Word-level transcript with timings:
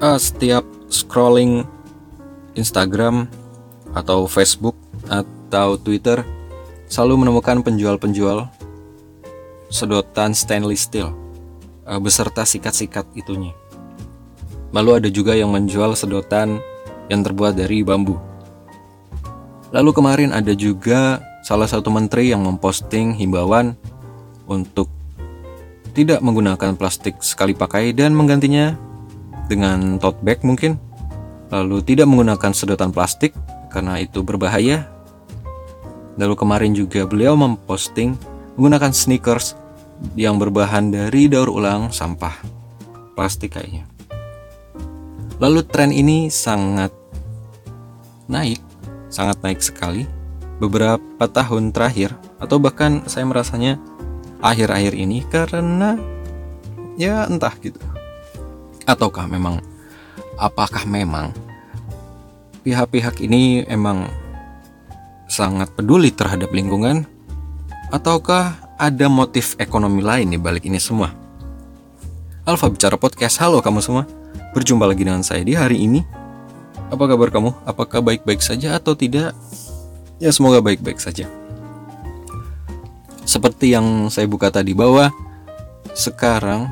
uh, 0.00 0.18
setiap 0.18 0.64
scrolling 0.88 1.68
Instagram 2.56 3.28
atau 3.94 4.26
Facebook 4.26 4.74
atau 5.06 5.76
Twitter 5.78 6.24
selalu 6.90 7.26
menemukan 7.26 7.62
penjual-penjual 7.62 8.50
sedotan 9.70 10.34
stainless 10.34 10.90
steel 10.90 11.14
uh, 11.86 12.00
beserta 12.02 12.42
sikat-sikat 12.42 13.06
itunya. 13.14 13.54
Lalu 14.74 15.04
ada 15.04 15.08
juga 15.10 15.34
yang 15.34 15.50
menjual 15.54 15.94
sedotan 15.94 16.58
yang 17.10 17.22
terbuat 17.26 17.58
dari 17.58 17.82
bambu. 17.82 18.18
Lalu 19.70 19.90
kemarin 19.94 20.30
ada 20.34 20.50
juga 20.54 21.22
salah 21.46 21.66
satu 21.66 21.90
menteri 21.90 22.30
yang 22.30 22.42
memposting 22.42 23.14
himbauan 23.14 23.74
untuk 24.46 24.90
tidak 25.90 26.22
menggunakan 26.22 26.78
plastik 26.78 27.18
sekali 27.22 27.54
pakai 27.54 27.90
dan 27.90 28.14
menggantinya 28.14 28.89
dengan 29.50 29.98
tote 29.98 30.22
bag 30.22 30.46
mungkin. 30.46 30.78
Lalu 31.50 31.82
tidak 31.82 32.06
menggunakan 32.06 32.54
sedotan 32.54 32.94
plastik 32.94 33.34
karena 33.74 33.98
itu 33.98 34.22
berbahaya. 34.22 34.86
Lalu 36.14 36.38
kemarin 36.38 36.72
juga 36.78 37.02
beliau 37.10 37.34
memposting 37.34 38.14
menggunakan 38.54 38.94
sneakers 38.94 39.58
yang 40.14 40.38
berbahan 40.38 40.94
dari 40.94 41.26
daur 41.26 41.50
ulang 41.50 41.90
sampah 41.90 42.38
plastik 43.18 43.58
kayaknya. 43.58 43.90
Lalu 45.42 45.66
tren 45.66 45.90
ini 45.90 46.30
sangat 46.30 46.94
naik, 48.30 48.62
sangat 49.10 49.42
naik 49.42 49.58
sekali 49.58 50.06
beberapa 50.62 51.26
tahun 51.26 51.74
terakhir 51.74 52.14
atau 52.38 52.60
bahkan 52.62 53.02
saya 53.08 53.24
merasanya 53.26 53.80
akhir-akhir 54.44 54.92
ini 54.94 55.24
karena 55.26 55.96
ya 57.00 57.24
entah 57.24 57.56
gitu 57.64 57.80
ataukah 58.86 59.28
memang 59.28 59.60
apakah 60.40 60.88
memang 60.88 61.32
pihak-pihak 62.64 63.20
ini 63.24 63.64
emang 63.68 64.08
sangat 65.28 65.72
peduli 65.72 66.12
terhadap 66.12 66.52
lingkungan? 66.52 67.04
Ataukah 67.90 68.56
ada 68.78 69.06
motif 69.10 69.58
ekonomi 69.58 70.00
lain 70.00 70.30
di 70.30 70.38
balik 70.38 70.64
ini 70.64 70.78
semua? 70.78 71.10
Alfa 72.46 72.70
Bicara 72.70 72.96
Podcast, 72.96 73.36
halo 73.42 73.60
kamu 73.60 73.82
semua. 73.82 74.04
Berjumpa 74.56 74.86
lagi 74.86 75.04
dengan 75.06 75.22
saya 75.22 75.44
di 75.44 75.54
hari 75.54 75.84
ini. 75.84 76.02
Apa 76.90 77.06
kabar 77.06 77.30
kamu? 77.30 77.54
Apakah 77.62 78.02
baik-baik 78.02 78.42
saja 78.42 78.74
atau 78.74 78.98
tidak? 78.98 79.36
Ya 80.18 80.34
semoga 80.34 80.58
baik-baik 80.58 80.98
saja. 80.98 81.30
Seperti 83.22 83.70
yang 83.70 84.10
saya 84.10 84.26
buka 84.26 84.50
tadi 84.50 84.74
bahwa 84.74 85.14
Sekarang 85.90 86.70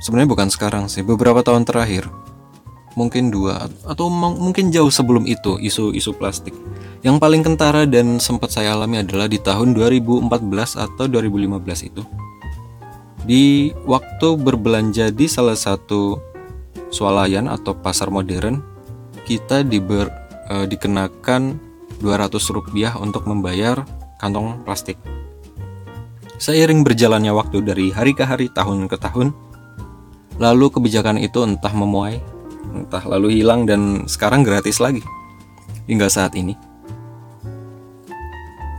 sebenarnya 0.00 0.30
bukan 0.30 0.48
sekarang 0.52 0.84
sih 0.90 1.04
beberapa 1.04 1.40
tahun 1.40 1.64
terakhir. 1.64 2.08
Mungkin 2.96 3.28
dua 3.28 3.68
atau 3.84 4.08
mungkin 4.08 4.72
jauh 4.72 4.88
sebelum 4.88 5.28
itu 5.28 5.60
isu-isu 5.60 6.16
plastik. 6.16 6.56
Yang 7.04 7.20
paling 7.20 7.44
kentara 7.44 7.84
dan 7.84 8.16
sempat 8.16 8.56
saya 8.56 8.72
alami 8.72 9.04
adalah 9.04 9.28
di 9.28 9.36
tahun 9.36 9.76
2014 9.76 10.32
atau 10.80 11.04
2015 11.04 11.92
itu. 11.92 12.02
Di 13.26 13.74
waktu 13.84 14.38
berbelanja 14.40 15.12
di 15.12 15.28
salah 15.28 15.58
satu 15.58 16.16
swalayan 16.88 17.52
atau 17.52 17.76
pasar 17.76 18.08
modern 18.08 18.62
kita 19.26 19.66
diber, 19.66 20.08
e, 20.46 20.70
dikenakan 20.70 21.58
200 22.00 22.54
rupiah 22.54 22.94
untuk 22.96 23.26
membayar 23.26 23.82
kantong 24.22 24.62
plastik. 24.62 24.96
Seiring 26.36 26.84
berjalannya 26.84 27.32
waktu 27.32 27.64
dari 27.64 27.88
hari 27.90 28.12
ke 28.12 28.22
hari, 28.22 28.52
tahun 28.52 28.86
ke 28.92 28.96
tahun, 29.00 29.32
Lalu 30.36 30.68
kebijakan 30.68 31.16
itu 31.16 31.44
entah 31.44 31.72
memuai, 31.72 32.20
entah 32.76 33.02
lalu 33.08 33.40
hilang 33.40 33.64
dan 33.64 34.04
sekarang 34.04 34.44
gratis 34.44 34.80
lagi 34.82 35.00
hingga 35.88 36.10
saat 36.12 36.36
ini. 36.36 36.52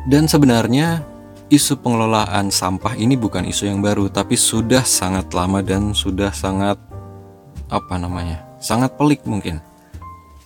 Dan 0.07 0.29
sebenarnya 0.29 1.03
isu 1.51 1.79
pengelolaan 1.79 2.51
sampah 2.51 2.95
ini 2.95 3.19
bukan 3.19 3.47
isu 3.47 3.67
yang 3.67 3.79
baru 3.83 4.07
tapi 4.07 4.35
sudah 4.39 4.83
sangat 4.83 5.31
lama 5.35 5.59
dan 5.63 5.91
sudah 5.91 6.31
sangat 6.31 6.79
apa 7.67 7.95
namanya? 7.99 8.47
sangat 8.57 8.97
pelik 8.97 9.23
mungkin. 9.25 9.61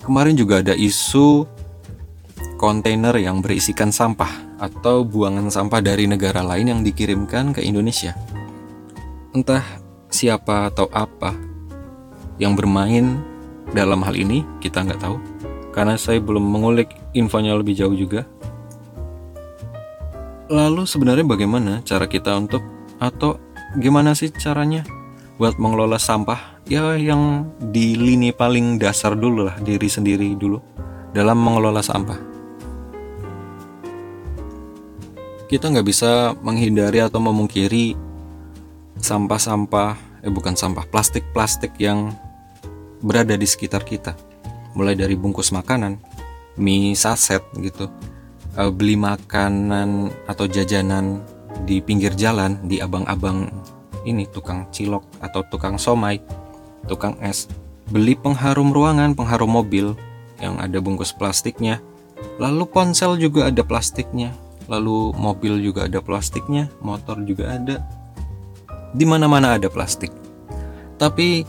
Kemarin 0.04 0.36
juga 0.36 0.60
ada 0.60 0.76
isu 0.76 1.46
kontainer 2.58 3.16
yang 3.18 3.42
berisikan 3.42 3.90
sampah 3.90 4.30
atau 4.62 5.02
buangan 5.02 5.50
sampah 5.50 5.82
dari 5.82 6.06
negara 6.06 6.46
lain 6.46 6.70
yang 6.70 6.82
dikirimkan 6.86 7.54
ke 7.56 7.62
Indonesia. 7.66 8.14
Entah 9.34 9.64
siapa 10.12 10.70
atau 10.70 10.92
apa 10.92 11.34
yang 12.38 12.54
bermain 12.54 13.18
dalam 13.72 14.04
hal 14.04 14.14
ini 14.14 14.44
kita 14.60 14.84
nggak 14.84 15.02
tahu 15.02 15.18
karena 15.72 15.96
saya 15.96 16.20
belum 16.20 16.44
mengulik 16.44 16.92
infonya 17.16 17.56
lebih 17.56 17.74
jauh 17.80 17.96
juga. 17.96 18.28
Lalu 20.52 20.84
sebenarnya 20.84 21.24
bagaimana 21.24 21.80
cara 21.88 22.06
kita 22.12 22.36
untuk 22.36 22.60
atau 23.00 23.40
gimana 23.80 24.12
sih 24.12 24.28
caranya 24.36 24.84
buat 25.40 25.56
mengelola 25.56 25.96
sampah 25.96 26.60
ya 26.68 27.00
yang 27.00 27.48
di 27.72 27.96
lini 27.96 28.36
paling 28.36 28.76
dasar 28.76 29.16
dulu 29.16 29.48
lah 29.48 29.56
diri 29.64 29.88
sendiri 29.88 30.36
dulu 30.36 30.60
dalam 31.16 31.40
mengelola 31.40 31.80
sampah. 31.80 32.20
Kita 35.48 35.72
nggak 35.72 35.88
bisa 35.88 36.36
menghindari 36.44 37.00
atau 37.00 37.20
memungkiri 37.24 38.11
sampah-sampah, 39.02 40.24
eh 40.24 40.32
bukan 40.32 40.54
sampah, 40.56 40.86
plastik-plastik 40.88 41.76
yang 41.82 42.14
berada 43.02 43.36
di 43.36 43.50
sekitar 43.50 43.84
kita. 43.84 44.16
Mulai 44.78 44.96
dari 44.96 45.18
bungkus 45.20 45.52
makanan, 45.52 46.00
mie 46.56 46.96
saset 46.96 47.44
gitu, 47.60 47.90
eh, 48.56 48.72
beli 48.72 48.96
makanan 48.96 50.14
atau 50.30 50.48
jajanan 50.48 51.20
di 51.68 51.84
pinggir 51.84 52.16
jalan, 52.16 52.62
di 52.66 52.80
abang-abang 52.80 53.52
ini 54.08 54.26
tukang 54.30 54.70
cilok 54.72 55.04
atau 55.22 55.46
tukang 55.50 55.78
somai, 55.78 56.22
tukang 56.88 57.18
es, 57.22 57.46
beli 57.92 58.18
pengharum 58.18 58.74
ruangan, 58.74 59.14
pengharum 59.14 59.52
mobil 59.52 59.94
yang 60.42 60.58
ada 60.58 60.82
bungkus 60.82 61.14
plastiknya, 61.14 61.84
lalu 62.42 62.66
ponsel 62.66 63.20
juga 63.20 63.52
ada 63.52 63.62
plastiknya, 63.62 64.34
lalu 64.66 65.14
mobil 65.14 65.62
juga 65.62 65.86
ada 65.86 66.02
plastiknya, 66.02 66.72
motor 66.82 67.22
juga 67.22 67.54
ada, 67.60 67.84
di 68.91 69.06
mana-mana 69.07 69.56
ada 69.56 69.68
plastik. 69.72 70.12
Tapi 71.00 71.44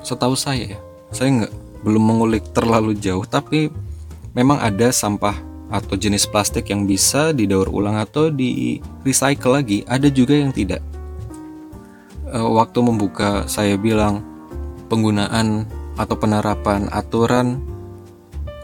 setahu 0.00 0.36
saya 0.38 0.76
ya, 0.76 0.80
saya 1.10 1.28
nggak 1.44 1.52
belum 1.84 2.04
mengulik 2.04 2.44
terlalu 2.52 2.96
jauh, 2.96 3.24
tapi 3.24 3.72
memang 4.36 4.60
ada 4.60 4.92
sampah 4.92 5.36
atau 5.70 5.94
jenis 5.94 6.26
plastik 6.26 6.68
yang 6.70 6.84
bisa 6.84 7.30
didaur 7.30 7.70
ulang 7.70 7.96
atau 7.98 8.28
di 8.28 8.82
recycle 9.06 9.54
lagi, 9.54 9.86
ada 9.86 10.10
juga 10.10 10.34
yang 10.34 10.50
tidak. 10.50 10.82
Eh, 12.30 12.46
waktu 12.46 12.78
membuka 12.82 13.46
saya 13.46 13.74
bilang 13.74 14.22
penggunaan 14.90 15.66
atau 15.98 16.14
penerapan 16.18 16.90
aturan 16.90 17.58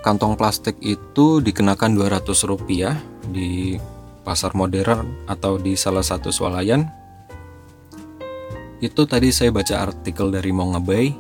kantong 0.06 0.38
plastik 0.38 0.78
itu 0.82 1.43
dikenakan 1.43 1.98
200 1.98 2.47
rupiah 2.47 2.94
di 3.26 3.75
pasar 4.26 4.50
modern 4.59 5.31
atau 5.31 5.54
di 5.54 5.78
salah 5.78 6.03
satu 6.03 6.34
swalayan 6.34 6.91
itu 8.82 9.06
tadi 9.06 9.31
saya 9.31 9.54
baca 9.54 9.88
artikel 9.88 10.28
dari 10.34 10.50
Mongabay 10.50 11.14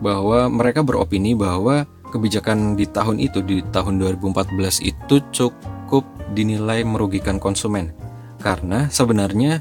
bahwa 0.00 0.48
mereka 0.48 0.80
beropini 0.86 1.36
bahwa 1.36 1.84
kebijakan 2.14 2.78
di 2.78 2.86
tahun 2.88 3.20
itu 3.20 3.42
di 3.44 3.60
tahun 3.74 4.00
2014 4.00 4.56
itu 4.86 5.16
cukup 5.32 6.04
dinilai 6.32 6.84
merugikan 6.84 7.36
konsumen. 7.36 7.92
Karena 8.40 8.88
sebenarnya 8.88 9.60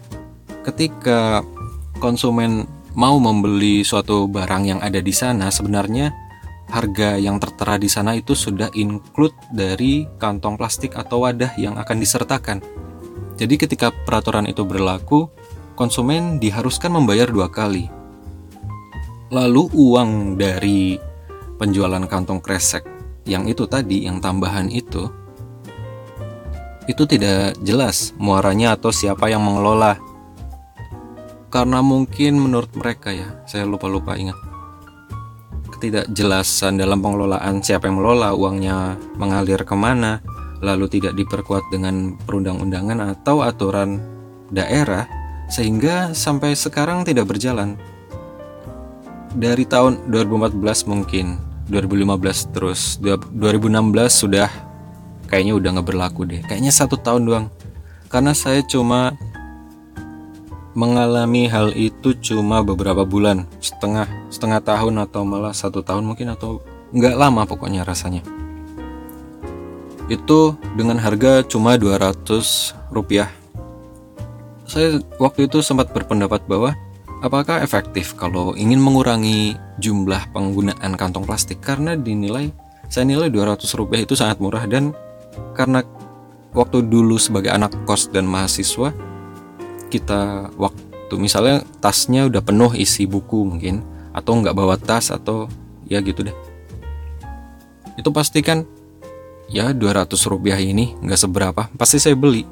ketika 0.63 1.43
konsumen 1.99 2.67
mau 2.95 3.19
membeli 3.19 3.83
suatu 3.83 4.27
barang 4.27 4.63
yang 4.67 4.79
ada 4.79 5.03
di 5.03 5.11
sana 5.11 5.51
sebenarnya 5.51 6.15
harga 6.69 7.21
yang 7.21 7.37
tertera 7.37 7.77
di 7.77 7.89
sana 7.89 8.17
itu 8.17 8.33
sudah 8.33 8.73
include 8.73 9.35
dari 9.53 10.09
kantong 10.17 10.57
plastik 10.57 10.97
atau 10.97 11.25
wadah 11.25 11.53
yang 11.59 11.77
akan 11.77 11.97
disertakan. 12.01 12.59
Jadi 13.35 13.55
ketika 13.59 13.91
peraturan 13.91 14.47
itu 14.47 14.63
berlaku, 14.63 15.27
konsumen 15.75 16.39
diharuskan 16.39 16.95
membayar 16.95 17.27
dua 17.29 17.51
kali. 17.51 17.91
Lalu 19.29 19.67
uang 19.75 20.39
dari 20.39 20.95
penjualan 21.59 22.01
kantong 22.07 22.39
kresek 22.39 22.85
yang 23.25 23.49
itu 23.49 23.65
tadi, 23.65 24.05
yang 24.05 24.21
tambahan 24.21 24.69
itu, 24.69 25.09
itu 26.85 27.03
tidak 27.09 27.57
jelas 27.65 28.13
muaranya 28.21 28.77
atau 28.77 28.93
siapa 28.93 29.27
yang 29.27 29.41
mengelola. 29.41 29.97
Karena 31.49 31.79
mungkin 31.81 32.37
menurut 32.37 32.71
mereka 32.77 33.15
ya, 33.15 33.41
saya 33.49 33.65
lupa-lupa 33.65 34.13
ingat 34.19 34.54
ketidakjelasan 35.75 36.79
dalam 36.79 37.03
pengelolaan 37.03 37.59
siapa 37.59 37.91
yang 37.91 37.99
mengelola 37.99 38.31
uangnya 38.31 38.95
mengalir 39.19 39.61
ke 39.67 39.75
mana 39.75 40.23
lalu 40.63 40.87
tidak 40.87 41.13
diperkuat 41.19 41.67
dengan 41.69 42.15
perundang-undangan 42.23 43.13
atau 43.13 43.43
aturan 43.43 43.99
daerah 44.49 45.05
sehingga 45.51 46.15
sampai 46.15 46.57
sekarang 46.57 47.05
tidak 47.05 47.29
berjalan. 47.29 47.77
Dari 49.35 49.67
tahun 49.67 50.09
2014 50.09 50.63
mungkin 50.87 51.37
2015 51.67 52.55
terus 52.55 52.97
2016 53.03 53.75
sudah 54.07 54.47
kayaknya 55.27 55.53
udah 55.59 55.69
nggak 55.75 55.87
berlaku 55.91 56.23
deh. 56.23 56.41
Kayaknya 56.47 56.71
satu 56.71 56.95
tahun 56.95 57.27
doang. 57.27 57.45
Karena 58.07 58.31
saya 58.31 58.63
cuma 58.63 59.11
mengalami 60.75 61.47
hal 61.47 61.71
itu 61.71 62.11
cuma 62.19 62.59
beberapa 62.59 63.07
bulan 63.07 63.47
setengah 63.63 64.05
setengah 64.27 64.59
tahun 64.59 65.07
atau 65.07 65.23
malah 65.23 65.55
satu 65.55 65.79
tahun 65.79 66.03
mungkin 66.03 66.35
atau 66.35 66.59
nggak 66.91 67.15
lama 67.15 67.47
pokoknya 67.47 67.87
rasanya. 67.87 68.21
Itu 70.11 70.59
dengan 70.75 71.01
harga 71.01 71.41
cuma 71.47 71.79
200 71.79 72.75
rupiah. 72.93 73.31
Saya 74.67 74.99
waktu 75.17 75.47
itu 75.47 75.63
sempat 75.63 75.95
berpendapat 75.95 76.43
bahwa 76.45 76.75
apakah 77.23 77.63
efektif 77.63 78.13
kalau 78.19 78.53
ingin 78.53 78.77
mengurangi 78.77 79.55
jumlah 79.79 80.29
penggunaan 80.35 80.93
kantong 80.99 81.25
plastik? 81.25 81.63
Karena 81.63 81.95
dinilai 81.95 82.51
saya 82.91 83.07
nilai 83.07 83.31
200 83.31 83.65
rupiah 83.79 84.03
itu 84.03 84.13
sangat 84.13 84.37
murah 84.43 84.67
dan 84.69 84.93
karena 85.57 85.81
waktu 86.53 86.85
dulu 86.85 87.17
sebagai 87.17 87.49
anak 87.49 87.73
kos 87.89 88.11
dan 88.13 88.29
mahasiswa 88.29 88.93
kita 89.87 90.51
waktu 90.55 91.15
misalnya 91.17 91.61
tasnya 91.79 92.27
udah 92.27 92.41
penuh 92.41 92.71
isi 92.73 93.05
buku 93.05 93.45
mungkin 93.45 93.85
atau 94.15 94.39
nggak 94.39 94.55
bawa 94.55 94.75
tas 94.79 95.11
atau 95.11 95.47
ya 95.85 96.01
gitu 96.01 96.25
deh. 96.25 96.35
Itu 97.95 98.11
pasti 98.11 98.43
kan 98.43 98.67
ya 99.47 99.71
200 99.71 100.09
rupiah 100.27 100.57
ini 100.57 100.97
nggak 100.99 101.19
seberapa 101.19 101.69
pasti 101.77 102.01
saya 102.01 102.17
beli. 102.17 102.43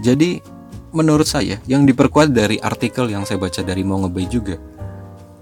Jadi 0.00 0.40
menurut 0.90 1.28
saya 1.28 1.62
yang 1.70 1.86
diperkuat 1.86 2.34
dari 2.34 2.58
artikel 2.58 3.06
yang 3.12 3.22
saya 3.22 3.38
baca 3.38 3.62
dari 3.62 3.86
mau 3.86 4.02
ngebay 4.02 4.26
juga 4.26 4.58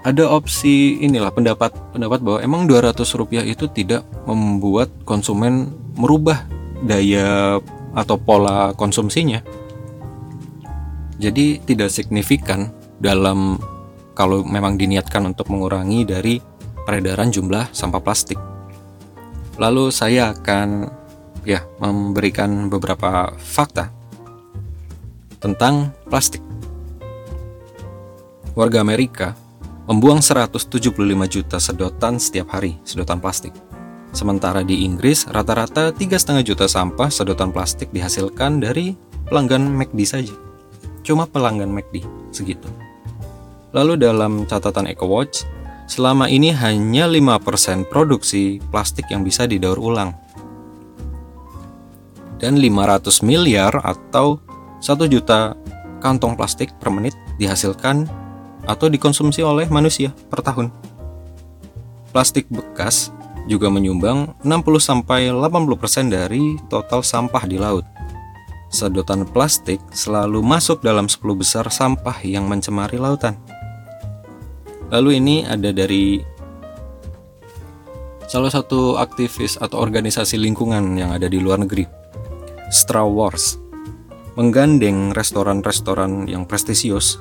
ada 0.07 0.25
opsi 0.31 1.03
inilah 1.03 1.35
pendapat 1.35 1.75
pendapat 1.91 2.23
bahwa 2.23 2.39
emang 2.41 2.63
200 2.71 3.03
rupiah 3.19 3.43
itu 3.43 3.67
tidak 3.69 4.07
membuat 4.29 4.89
konsumen 5.03 5.75
merubah 5.99 6.47
daya 6.87 7.59
atau 7.97 8.15
pola 8.15 8.71
konsumsinya 8.79 9.43
jadi 11.19 11.61
tidak 11.63 11.91
signifikan 11.91 12.71
dalam 13.03 13.59
kalau 14.15 14.43
memang 14.43 14.79
diniatkan 14.79 15.23
untuk 15.31 15.51
mengurangi 15.51 16.07
dari 16.07 16.35
peredaran 16.87 17.31
jumlah 17.31 17.71
sampah 17.71 18.03
plastik 18.03 18.39
lalu 19.59 19.91
saya 19.91 20.33
akan 20.33 20.89
ya 21.43 21.67
memberikan 21.83 22.71
beberapa 22.71 23.35
fakta 23.37 23.91
tentang 25.39 25.95
plastik. 26.07 26.43
Warga 28.59 28.83
Amerika 28.83 29.39
membuang 29.87 30.19
175 30.19 30.99
juta 31.31 31.57
sedotan 31.63 32.19
setiap 32.19 32.59
hari, 32.59 32.77
sedotan 32.83 33.23
plastik. 33.23 33.55
Sementara 34.11 34.67
di 34.67 34.83
Inggris, 34.83 35.29
rata-rata 35.31 35.95
3,5 35.95 36.43
juta 36.43 36.67
sampah 36.67 37.09
sedotan 37.13 37.55
plastik 37.55 37.93
dihasilkan 37.95 38.59
dari 38.59 38.99
pelanggan 39.31 39.69
McD 39.79 40.01
saja. 40.03 40.48
Cuma 41.09 41.25
pelanggan 41.25 41.73
McD, 41.73 42.05
segitu. 42.29 42.69
Lalu 43.73 43.97
dalam 43.97 44.45
catatan 44.45 44.93
EcoWatch, 44.93 45.49
selama 45.89 46.29
ini 46.29 46.53
hanya 46.53 47.09
5% 47.09 47.89
produksi 47.89 48.61
plastik 48.69 49.09
yang 49.09 49.25
bisa 49.25 49.49
didaur 49.49 49.81
ulang. 49.81 50.13
Dan 52.37 52.61
500 52.61 53.25
miliar 53.25 53.73
atau 53.81 54.37
1 54.85 55.09
juta 55.09 55.57
kantong 56.05 56.37
plastik 56.37 56.77
per 56.77 56.93
menit 56.93 57.17
dihasilkan 57.41 58.05
atau 58.69 58.93
dikonsumsi 58.93 59.41
oleh 59.41 59.65
manusia 59.73 60.13
per 60.29 60.45
tahun. 60.45 60.69
Plastik 62.13 62.53
bekas 62.53 63.09
juga 63.49 63.73
menyumbang 63.73 64.37
60-80% 64.45 65.41
dari 66.13 66.61
total 66.69 67.01
sampah 67.01 67.49
di 67.49 67.57
laut. 67.57 67.89
Sedotan 68.69 69.25
plastik 69.25 69.81
selalu 69.91 70.45
masuk 70.45 70.85
dalam 70.85 71.09
10 71.09 71.25
besar 71.37 71.65
sampah 71.73 72.21
yang 72.21 72.45
mencemari 72.45 73.01
lautan. 73.01 73.35
Lalu 74.93 75.21
ini 75.21 75.37
ada 75.45 75.73
dari 75.73 76.21
salah 78.29 78.53
satu 78.53 79.01
aktivis 79.01 79.57
atau 79.57 79.81
organisasi 79.81 80.37
lingkungan 80.37 81.01
yang 81.01 81.17
ada 81.17 81.33
di 81.33 81.41
luar 81.41 81.65
negeri, 81.65 81.89
Straw 82.69 83.09
Wars 83.09 83.69
menggandeng 84.39 85.11
restoran-restoran 85.19 86.31
yang 86.31 86.47
prestisius 86.47 87.19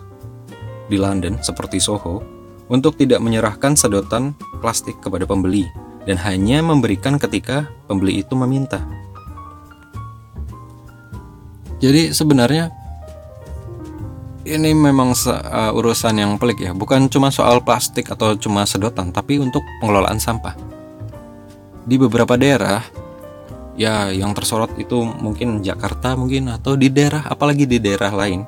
di 0.85 1.01
London 1.01 1.41
seperti 1.41 1.81
Soho 1.81 2.21
untuk 2.69 2.93
tidak 2.93 3.25
menyerahkan 3.25 3.73
sedotan 3.73 4.37
plastik 4.61 5.01
kepada 5.01 5.25
pembeli 5.25 5.65
dan 6.05 6.21
hanya 6.21 6.61
memberikan 6.61 7.17
ketika 7.17 7.65
pembeli 7.89 8.21
itu 8.21 8.37
meminta. 8.37 8.85
Jadi 11.77 12.09
sebenarnya 12.09 12.73
ini 14.47 14.71
memang 14.73 15.13
uh, 15.13 15.77
urusan 15.77 16.17
yang 16.17 16.39
pelik 16.41 16.63
ya, 16.63 16.71
bukan 16.73 17.05
cuma 17.11 17.29
soal 17.29 17.61
plastik 17.61 18.09
atau 18.09 18.33
cuma 18.39 18.63
sedotan, 18.65 19.13
tapi 19.13 19.37
untuk 19.37 19.61
pengelolaan 19.83 20.17
sampah. 20.17 20.55
Di 21.85 21.95
beberapa 21.99 22.33
daerah 22.39 22.81
ya 23.77 24.09
yang 24.09 24.33
tersorot 24.33 24.73
itu 24.81 25.05
mungkin 25.05 25.61
Jakarta 25.61 26.17
mungkin 26.17 26.49
atau 26.49 26.73
di 26.73 26.89
daerah 26.89 27.27
apalagi 27.29 27.69
di 27.69 27.77
daerah 27.77 28.09
lain. 28.09 28.41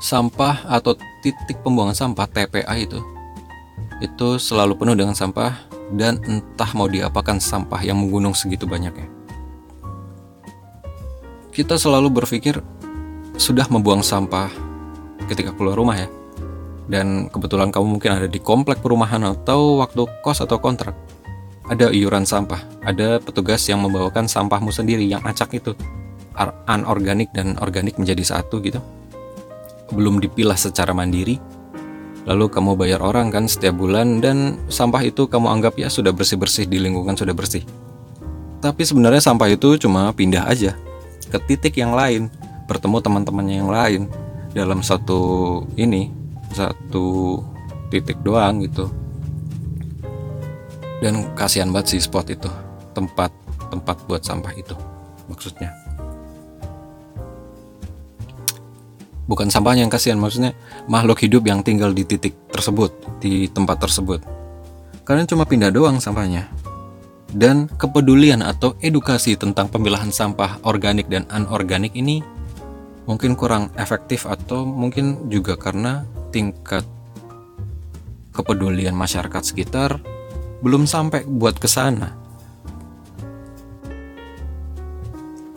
Sampah 0.00 0.64
atau 0.64 0.96
titik 1.20 1.60
pembuangan 1.60 1.92
sampah 1.92 2.24
TPA 2.24 2.72
itu 2.80 3.00
itu 4.00 4.40
selalu 4.40 4.80
penuh 4.80 4.96
dengan 4.96 5.12
sampah 5.12 5.60
dan 5.92 6.16
entah 6.24 6.72
mau 6.72 6.88
diapakan 6.88 7.36
sampah 7.36 7.84
yang 7.84 8.00
menggunung 8.00 8.32
segitu 8.32 8.64
banyaknya 8.64 9.19
kita 11.50 11.74
selalu 11.74 12.22
berpikir 12.22 12.62
sudah 13.34 13.66
membuang 13.66 14.06
sampah 14.06 14.50
ketika 15.26 15.50
keluar 15.54 15.74
rumah 15.74 15.98
ya. 15.98 16.08
Dan 16.90 17.30
kebetulan 17.30 17.70
kamu 17.70 17.98
mungkin 17.98 18.10
ada 18.18 18.26
di 18.26 18.42
komplek 18.42 18.82
perumahan 18.82 19.22
atau 19.22 19.78
waktu 19.78 20.06
kos 20.26 20.42
atau 20.42 20.58
kontrak. 20.58 20.94
Ada 21.70 21.94
iuran 21.94 22.26
sampah, 22.26 22.58
ada 22.82 23.22
petugas 23.22 23.62
yang 23.70 23.78
membawakan 23.86 24.26
sampahmu 24.26 24.74
sendiri 24.74 25.06
yang 25.06 25.22
acak 25.22 25.54
itu, 25.54 25.70
anorganik 26.66 27.30
dan 27.30 27.54
organik 27.62 27.94
menjadi 27.94 28.26
satu 28.26 28.58
gitu. 28.58 28.82
Belum 29.94 30.18
dipilah 30.18 30.58
secara 30.58 30.90
mandiri, 30.90 31.38
lalu 32.26 32.50
kamu 32.50 32.74
bayar 32.74 32.98
orang 33.06 33.30
kan 33.30 33.46
setiap 33.46 33.78
bulan 33.78 34.18
dan 34.18 34.58
sampah 34.66 35.06
itu 35.06 35.30
kamu 35.30 35.46
anggap 35.46 35.78
ya 35.78 35.86
sudah 35.86 36.10
bersih-bersih 36.10 36.66
di 36.66 36.82
lingkungan 36.82 37.14
sudah 37.14 37.38
bersih. 37.38 37.62
Tapi 38.58 38.82
sebenarnya 38.82 39.22
sampah 39.22 39.46
itu 39.54 39.78
cuma 39.78 40.10
pindah 40.10 40.50
aja 40.50 40.74
ke 41.30 41.38
titik 41.46 41.78
yang 41.78 41.94
lain, 41.94 42.26
bertemu 42.66 42.98
teman-temannya 42.98 43.56
yang 43.62 43.70
lain 43.70 44.02
dalam 44.50 44.82
satu 44.82 45.62
ini, 45.78 46.10
satu 46.50 47.38
titik 47.88 48.18
doang 48.26 48.66
gitu. 48.66 48.90
Dan 51.00 51.32
kasihan 51.32 51.72
banget 51.72 51.96
sih 51.96 52.02
spot 52.02 52.28
itu 52.28 52.50
tempat 52.92 53.32
tempat 53.70 53.96
buat 54.04 54.20
sampah 54.20 54.52
itu 54.58 54.74
maksudnya. 55.30 55.72
Bukan 59.30 59.46
sampahnya 59.46 59.86
yang 59.86 59.94
kasihan 59.94 60.18
maksudnya 60.18 60.58
makhluk 60.90 61.22
hidup 61.22 61.46
yang 61.46 61.62
tinggal 61.62 61.94
di 61.94 62.02
titik 62.02 62.34
tersebut 62.50 62.90
di 63.22 63.46
tempat 63.46 63.78
tersebut. 63.78 64.20
Kalian 65.06 65.30
cuma 65.30 65.46
pindah 65.46 65.70
doang 65.70 66.02
sampahnya 66.02 66.50
dan 67.34 67.70
kepedulian 67.78 68.42
atau 68.42 68.74
edukasi 68.82 69.38
tentang 69.38 69.70
pemilahan 69.70 70.10
sampah 70.10 70.62
organik 70.66 71.06
dan 71.06 71.26
anorganik 71.30 71.94
ini 71.94 72.22
mungkin 73.06 73.34
kurang 73.34 73.70
efektif 73.78 74.26
atau 74.26 74.62
mungkin 74.66 75.30
juga 75.30 75.54
karena 75.58 76.06
tingkat 76.30 76.86
kepedulian 78.30 78.94
masyarakat 78.94 79.42
sekitar 79.42 79.98
belum 80.60 80.84
sampai 80.84 81.24
buat 81.26 81.56
ke 81.56 81.66
sana. 81.66 82.14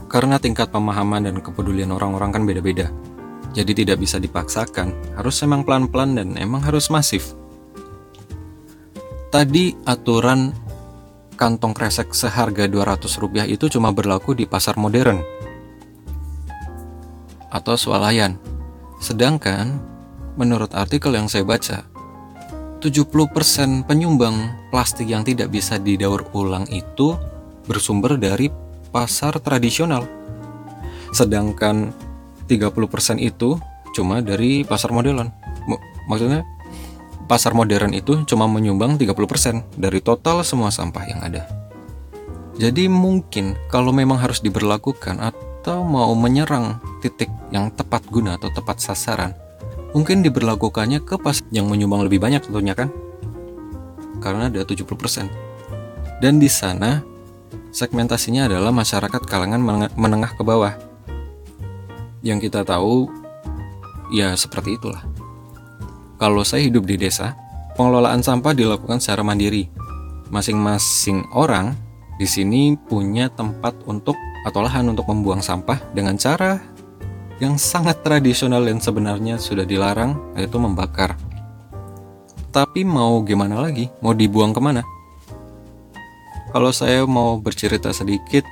Karena 0.07 0.37
tingkat 0.37 0.69
pemahaman 0.69 1.25
dan 1.25 1.41
kepedulian 1.41 1.89
orang-orang 1.89 2.29
kan 2.29 2.43
beda-beda. 2.45 2.93
Jadi 3.53 3.85
tidak 3.85 4.01
bisa 4.01 4.17
dipaksakan, 4.21 5.17
harus 5.17 5.41
emang 5.41 5.65
pelan-pelan 5.65 6.17
dan 6.17 6.27
emang 6.37 6.61
harus 6.61 6.89
masif. 6.93 7.33
Tadi 9.33 9.73
aturan 9.85 10.53
kantong 11.35 11.73
kresek 11.75 12.13
seharga 12.13 12.69
200 12.69 13.21
rupiah 13.21 13.45
itu 13.49 13.67
cuma 13.67 13.89
berlaku 13.91 14.37
di 14.37 14.45
pasar 14.47 14.77
modern 14.79 15.21
atau 17.53 17.77
swalayan. 17.77 18.37
Sedangkan 18.97 19.77
menurut 20.39 20.73
artikel 20.73 21.13
yang 21.13 21.29
saya 21.29 21.45
baca, 21.45 21.85
70% 22.81 23.85
penyumbang 23.85 24.51
plastik 24.73 25.07
yang 25.07 25.21
tidak 25.21 25.53
bisa 25.53 25.77
didaur 25.77 26.25
ulang 26.33 26.65
itu 26.73 27.13
bersumber 27.69 28.17
dari 28.17 28.49
pasar 28.91 29.37
tradisional. 29.39 30.03
Sedangkan 31.13 31.93
30% 32.49 33.21
itu 33.21 33.55
cuma 33.93 34.19
dari 34.19 34.65
pasar 34.65 34.89
modern. 34.89 35.29
Maksudnya 36.09 36.43
pasar 37.25 37.55
modern 37.55 37.95
itu 37.95 38.23
cuma 38.27 38.45
menyumbang 38.45 38.99
30% 38.99 39.79
dari 39.79 39.99
total 40.03 40.43
semua 40.43 40.69
sampah 40.69 41.03
yang 41.07 41.19
ada. 41.23 41.47
Jadi 42.53 42.85
mungkin 42.85 43.57
kalau 43.71 43.89
memang 43.89 44.21
harus 44.21 44.37
diberlakukan 44.43 45.17
atau 45.17 45.81
mau 45.81 46.13
menyerang 46.13 46.77
titik 47.01 47.31
yang 47.49 47.73
tepat 47.73 48.05
guna 48.13 48.37
atau 48.37 48.53
tepat 48.53 48.77
sasaran, 48.77 49.33
mungkin 49.97 50.21
diberlakukannya 50.21 51.01
ke 51.01 51.17
pas 51.17 51.41
yang 51.49 51.65
menyumbang 51.65 52.05
lebih 52.05 52.21
banyak 52.21 52.45
tentunya 52.45 52.77
kan? 52.77 52.93
Karena 54.21 54.53
ada 54.53 54.61
70%. 54.61 55.27
Dan 56.21 56.37
di 56.37 56.47
sana 56.47 57.01
segmentasinya 57.73 58.45
adalah 58.45 58.69
masyarakat 58.69 59.21
kalangan 59.25 59.89
menengah 59.97 60.31
ke 60.37 60.43
bawah. 60.45 60.77
Yang 62.21 62.47
kita 62.47 62.63
tahu 62.63 63.09
ya 64.13 64.37
seperti 64.37 64.77
itulah. 64.77 65.12
Kalau 66.23 66.39
saya 66.47 66.71
hidup 66.71 66.87
di 66.87 66.95
desa, 66.95 67.35
pengelolaan 67.75 68.23
sampah 68.23 68.55
dilakukan 68.55 69.03
secara 69.03 69.27
mandiri. 69.27 69.67
Masing-masing 70.31 71.19
orang 71.35 71.75
di 72.15 72.23
sini 72.23 72.79
punya 72.79 73.27
tempat 73.27 73.75
untuk 73.83 74.15
atau 74.47 74.63
lahan 74.63 74.87
untuk 74.87 75.03
membuang 75.11 75.43
sampah 75.43 75.83
dengan 75.91 76.15
cara 76.15 76.63
yang 77.43 77.59
sangat 77.59 78.07
tradisional 78.07 78.63
dan 78.63 78.79
sebenarnya 78.79 79.35
sudah 79.35 79.67
dilarang, 79.67 80.15
yaitu 80.39 80.55
membakar. 80.63 81.19
Tapi 82.55 82.87
mau 82.87 83.19
gimana 83.27 83.59
lagi? 83.59 83.91
Mau 83.99 84.15
dibuang 84.15 84.55
ke 84.55 84.63
mana? 84.63 84.79
Kalau 86.55 86.71
saya 86.71 87.03
mau 87.03 87.35
bercerita 87.35 87.91
sedikit, 87.91 88.47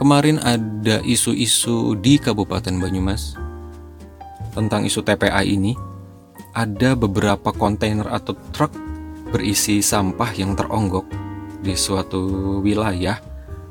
kemarin 0.00 0.40
ada 0.40 1.04
isu-isu 1.04 2.00
di 2.00 2.16
Kabupaten 2.16 2.80
Banyumas 2.80 3.36
tentang 4.56 4.88
isu 4.88 5.04
TPA 5.04 5.44
ini. 5.44 5.89
Ada 6.50 6.98
beberapa 6.98 7.54
kontainer 7.54 8.10
atau 8.10 8.34
truk 8.50 8.74
berisi 9.30 9.78
sampah 9.78 10.30
yang 10.34 10.58
teronggok 10.58 11.06
di 11.62 11.78
suatu 11.78 12.58
wilayah 12.64 13.22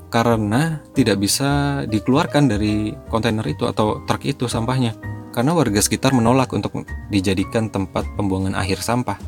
karena 0.09 0.81
tidak 0.95 1.21
bisa 1.21 1.83
dikeluarkan 1.85 2.49
dari 2.49 2.95
kontainer 3.11 3.45
itu 3.45 3.67
atau 3.67 4.01
truk 4.07 4.25
itu 4.25 4.49
sampahnya 4.49 4.95
karena 5.29 5.53
warga 5.53 5.77
sekitar 5.77 6.15
menolak 6.15 6.49
untuk 6.55 6.83
dijadikan 7.13 7.69
tempat 7.69 8.07
pembuangan 8.17 8.57
akhir 8.57 8.81
sampah. 8.81 9.19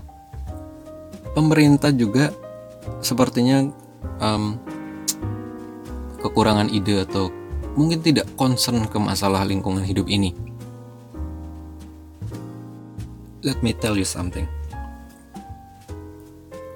Pemerintah 1.32 1.94
juga 1.94 2.34
sepertinya 3.00 3.70
um, 4.20 4.58
kekurangan 6.20 6.68
ide 6.68 7.06
atau 7.06 7.32
mungkin 7.78 8.04
tidak 8.04 8.28
concern 8.36 8.84
ke 8.90 8.98
masalah 9.00 9.46
lingkungan 9.48 9.86
hidup 9.86 10.10
ini. 10.12 10.36
Let 13.42 13.66
me 13.66 13.74
tell 13.74 13.98
you 13.98 14.06
something. 14.06 14.46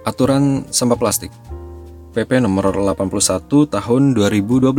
Aturan 0.02 0.66
sampah 0.74 0.98
plastik 0.98 1.30
PP 2.18 2.42
nomor 2.42 2.74
81 2.74 3.70
tahun 3.70 4.18
2012. 4.18 4.74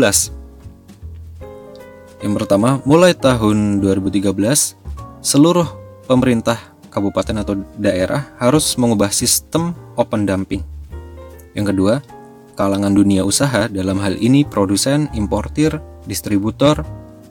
Yang 2.26 2.32
pertama, 2.42 2.82
mulai 2.82 3.14
tahun 3.14 3.78
2013, 3.78 4.34
seluruh 5.22 5.68
pemerintah 6.10 6.58
kabupaten 6.90 7.46
atau 7.46 7.54
daerah 7.78 8.34
harus 8.42 8.74
mengubah 8.74 9.14
sistem 9.14 9.70
open 9.94 10.26
dumping. 10.26 10.66
Yang 11.54 11.70
kedua, 11.70 11.94
kalangan 12.58 12.98
dunia 12.98 13.22
usaha, 13.22 13.70
dalam 13.70 14.02
hal 14.02 14.18
ini 14.18 14.42
produsen, 14.42 15.06
importir, 15.14 15.78
distributor, 16.08 16.82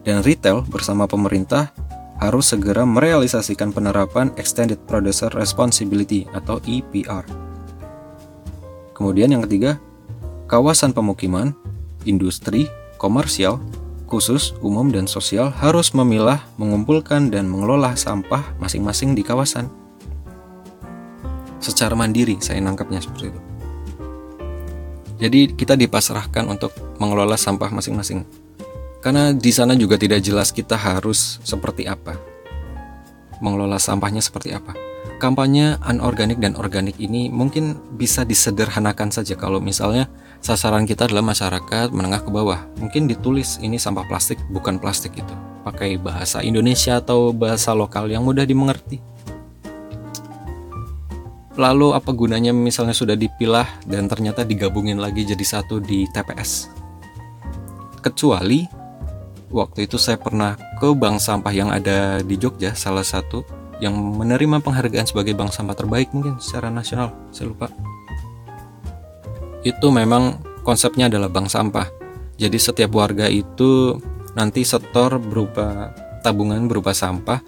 dan 0.07 0.23
retail 0.23 0.63
bersama 0.63 1.09
pemerintah 1.09 1.73
harus 2.19 2.51
segera 2.51 2.87
merealisasikan 2.87 3.75
penerapan 3.75 4.31
Extended 4.39 4.79
Producer 4.87 5.27
Responsibility 5.35 6.23
atau 6.31 6.63
EPR. 6.63 7.27
Kemudian 8.95 9.35
yang 9.35 9.43
ketiga, 9.43 9.75
kawasan 10.47 10.95
pemukiman, 10.95 11.51
industri, 12.07 12.71
komersial, 12.95 13.59
khusus, 14.07 14.55
umum, 14.63 14.87
dan 14.87 15.09
sosial 15.09 15.51
harus 15.51 15.91
memilah, 15.91 16.39
mengumpulkan, 16.55 17.27
dan 17.27 17.49
mengelola 17.49 17.97
sampah 17.99 18.55
masing-masing 18.63 19.11
di 19.17 19.25
kawasan. 19.25 19.67
Secara 21.59 21.97
mandiri, 21.97 22.37
saya 22.39 22.61
nangkapnya 22.61 23.01
seperti 23.01 23.33
itu. 23.33 23.41
Jadi 25.15 25.41
kita 25.55 25.73
dipasrahkan 25.73 26.45
untuk 26.47 26.75
mengelola 27.01 27.35
sampah 27.39 27.71
masing-masing. 27.71 28.44
Karena 29.05 29.29
di 29.37 29.53
sana 29.53 29.77
juga 29.77 30.01
tidak 30.01 30.25
jelas 30.25 30.49
kita 30.49 30.73
harus 30.73 31.37
seperti 31.45 31.85
apa. 31.85 32.17
Mengelola 33.37 33.77
sampahnya 33.77 34.17
seperti 34.17 34.57
apa. 34.57 34.73
Kampanye 35.21 35.77
anorganik 35.85 36.41
dan 36.41 36.57
organik 36.57 36.97
ini 36.97 37.29
mungkin 37.29 37.77
bisa 37.93 38.25
disederhanakan 38.25 39.13
saja 39.13 39.37
kalau 39.37 39.61
misalnya 39.61 40.09
sasaran 40.41 40.89
kita 40.89 41.05
adalah 41.05 41.21
masyarakat 41.21 41.93
menengah 41.93 42.25
ke 42.25 42.33
bawah. 42.33 42.65
Mungkin 42.81 43.05
ditulis 43.05 43.61
ini 43.61 43.77
sampah 43.77 44.09
plastik 44.09 44.41
bukan 44.49 44.81
plastik 44.81 45.13
itu. 45.13 45.35
Pakai 45.61 46.01
bahasa 46.01 46.41
Indonesia 46.41 46.97
atau 46.97 47.29
bahasa 47.29 47.77
lokal 47.77 48.09
yang 48.09 48.25
mudah 48.25 48.45
dimengerti 48.45 48.97
Lalu 51.55 51.95
apa 51.95 52.11
gunanya 52.11 52.51
misalnya 52.51 52.91
sudah 52.91 53.15
dipilah 53.15 53.63
dan 53.87 54.11
ternyata 54.11 54.43
digabungin 54.43 54.99
lagi 54.99 55.23
jadi 55.23 55.39
satu 55.39 55.79
di 55.79 56.03
TPS? 56.11 56.67
Kecuali 58.03 58.84
waktu 59.55 59.87
itu 59.87 59.95
saya 59.95 60.19
pernah 60.19 60.59
ke 60.83 60.91
bank 60.91 61.23
sampah 61.23 61.53
yang 61.55 61.71
ada 61.71 62.19
di 62.19 62.35
Jogja, 62.35 62.75
salah 62.75 63.07
satu 63.07 63.47
yang 63.79 63.95
menerima 63.95 64.59
penghargaan 64.59 65.07
sebagai 65.07 65.31
bank 65.31 65.55
sampah 65.55 65.75
terbaik 65.79 66.11
mungkin 66.11 66.35
secara 66.43 66.67
nasional, 66.67 67.15
saya 67.31 67.47
lupa. 67.47 67.71
Itu 69.63 69.95
memang 69.95 70.43
konsepnya 70.67 71.07
adalah 71.07 71.31
bank 71.31 71.47
sampah. 71.47 71.87
Jadi 72.35 72.59
setiap 72.59 72.91
warga 72.91 73.31
itu 73.31 73.95
nanti 74.35 74.67
setor 74.67 75.15
berupa 75.23 75.95
tabungan 76.19 76.67
berupa 76.67 76.91
sampah 76.91 77.39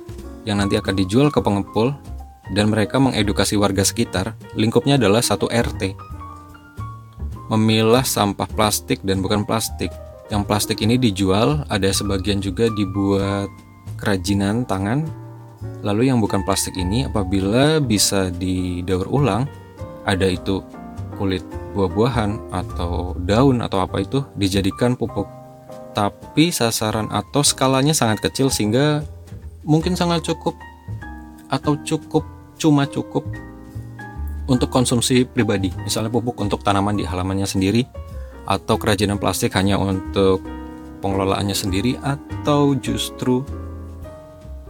yang 0.47 0.63
nanti 0.63 0.79
akan 0.79 0.95
dijual 0.95 1.27
ke 1.27 1.43
pengepul 1.43 1.91
dan 2.55 2.71
mereka 2.71 2.95
mengedukasi 2.95 3.59
warga 3.59 3.83
sekitar, 3.83 4.39
lingkupnya 4.55 4.95
adalah 4.95 5.19
satu 5.19 5.51
RT. 5.51 5.91
Memilah 7.51 8.07
sampah 8.07 8.47
plastik 8.47 9.03
dan 9.03 9.19
bukan 9.19 9.43
plastik. 9.43 9.91
Yang 10.27 10.43
plastik 10.43 10.83
ini 10.83 10.99
dijual, 10.99 11.63
ada 11.71 11.87
sebagian 11.87 12.43
juga 12.43 12.67
dibuat 12.67 13.47
kerajinan 13.95 14.67
tangan. 14.67 15.07
Lalu 15.81 16.11
yang 16.11 16.19
bukan 16.19 16.43
plastik 16.43 16.75
ini 16.75 17.07
apabila 17.07 17.79
bisa 17.79 18.27
didaur 18.29 19.07
ulang, 19.07 19.47
ada 20.03 20.27
itu 20.27 20.59
kulit 21.15 21.41
buah-buahan 21.73 22.53
atau 22.53 23.17
daun 23.23 23.63
atau 23.63 23.81
apa 23.81 24.03
itu 24.03 24.21
dijadikan 24.35 24.93
pupuk. 24.99 25.25
Tapi 25.95 26.53
sasaran 26.53 27.09
atau 27.09 27.41
skalanya 27.41 27.95
sangat 27.95 28.21
kecil 28.21 28.53
sehingga 28.53 29.01
mungkin 29.65 29.97
sangat 29.97 30.27
cukup 30.27 30.53
atau 31.49 31.79
cukup 31.81 32.23
cuma 32.59 32.85
cukup 32.85 33.23
untuk 34.47 34.71
konsumsi 34.71 35.27
pribadi, 35.27 35.73
misalnya 35.83 36.07
pupuk 36.07 36.39
untuk 36.39 36.63
tanaman 36.63 36.95
di 36.95 37.03
halamannya 37.03 37.43
sendiri, 37.43 37.83
atau 38.47 38.79
kerajinan 38.79 39.19
plastik 39.19 39.53
hanya 39.59 39.75
untuk 39.75 40.39
pengelolaannya 41.03 41.53
sendiri, 41.53 41.99
atau 41.99 42.73
justru 42.79 43.43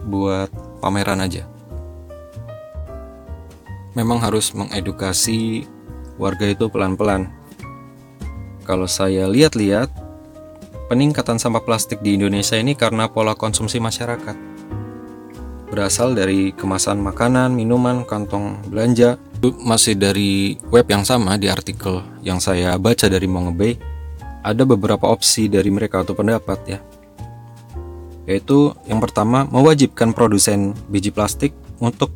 buat 0.04 0.50
pameran 0.82 1.22
aja. 1.22 1.46
Memang 3.94 4.18
harus 4.18 4.50
mengedukasi 4.52 5.64
warga 6.18 6.50
itu 6.50 6.66
pelan-pelan. 6.68 7.30
Kalau 8.66 8.84
saya 8.84 9.30
lihat-lihat, 9.30 9.88
peningkatan 10.92 11.40
sampah 11.40 11.64
plastik 11.64 12.04
di 12.04 12.18
Indonesia 12.18 12.58
ini 12.60 12.76
karena 12.76 13.08
pola 13.08 13.32
konsumsi 13.32 13.80
masyarakat 13.80 14.48
berasal 15.68 16.16
dari 16.16 16.50
kemasan 16.56 16.98
makanan, 16.98 17.52
minuman, 17.52 18.02
kantong 18.02 18.58
belanja. 18.66 19.20
Masih 19.38 19.94
dari 19.94 20.58
web 20.74 20.86
yang 20.90 21.06
sama 21.06 21.38
di 21.38 21.46
artikel 21.46 22.02
yang 22.26 22.42
saya 22.42 22.74
baca 22.74 23.06
dari 23.06 23.30
Mongabay, 23.30 23.78
ada 24.42 24.66
beberapa 24.66 25.06
opsi 25.06 25.46
dari 25.46 25.70
mereka 25.70 26.02
atau 26.02 26.18
pendapat 26.18 26.58
ya. 26.66 26.78
Yaitu 28.26 28.74
yang 28.90 28.98
pertama 28.98 29.46
mewajibkan 29.46 30.10
produsen 30.10 30.74
biji 30.90 31.14
plastik 31.14 31.54
untuk 31.78 32.10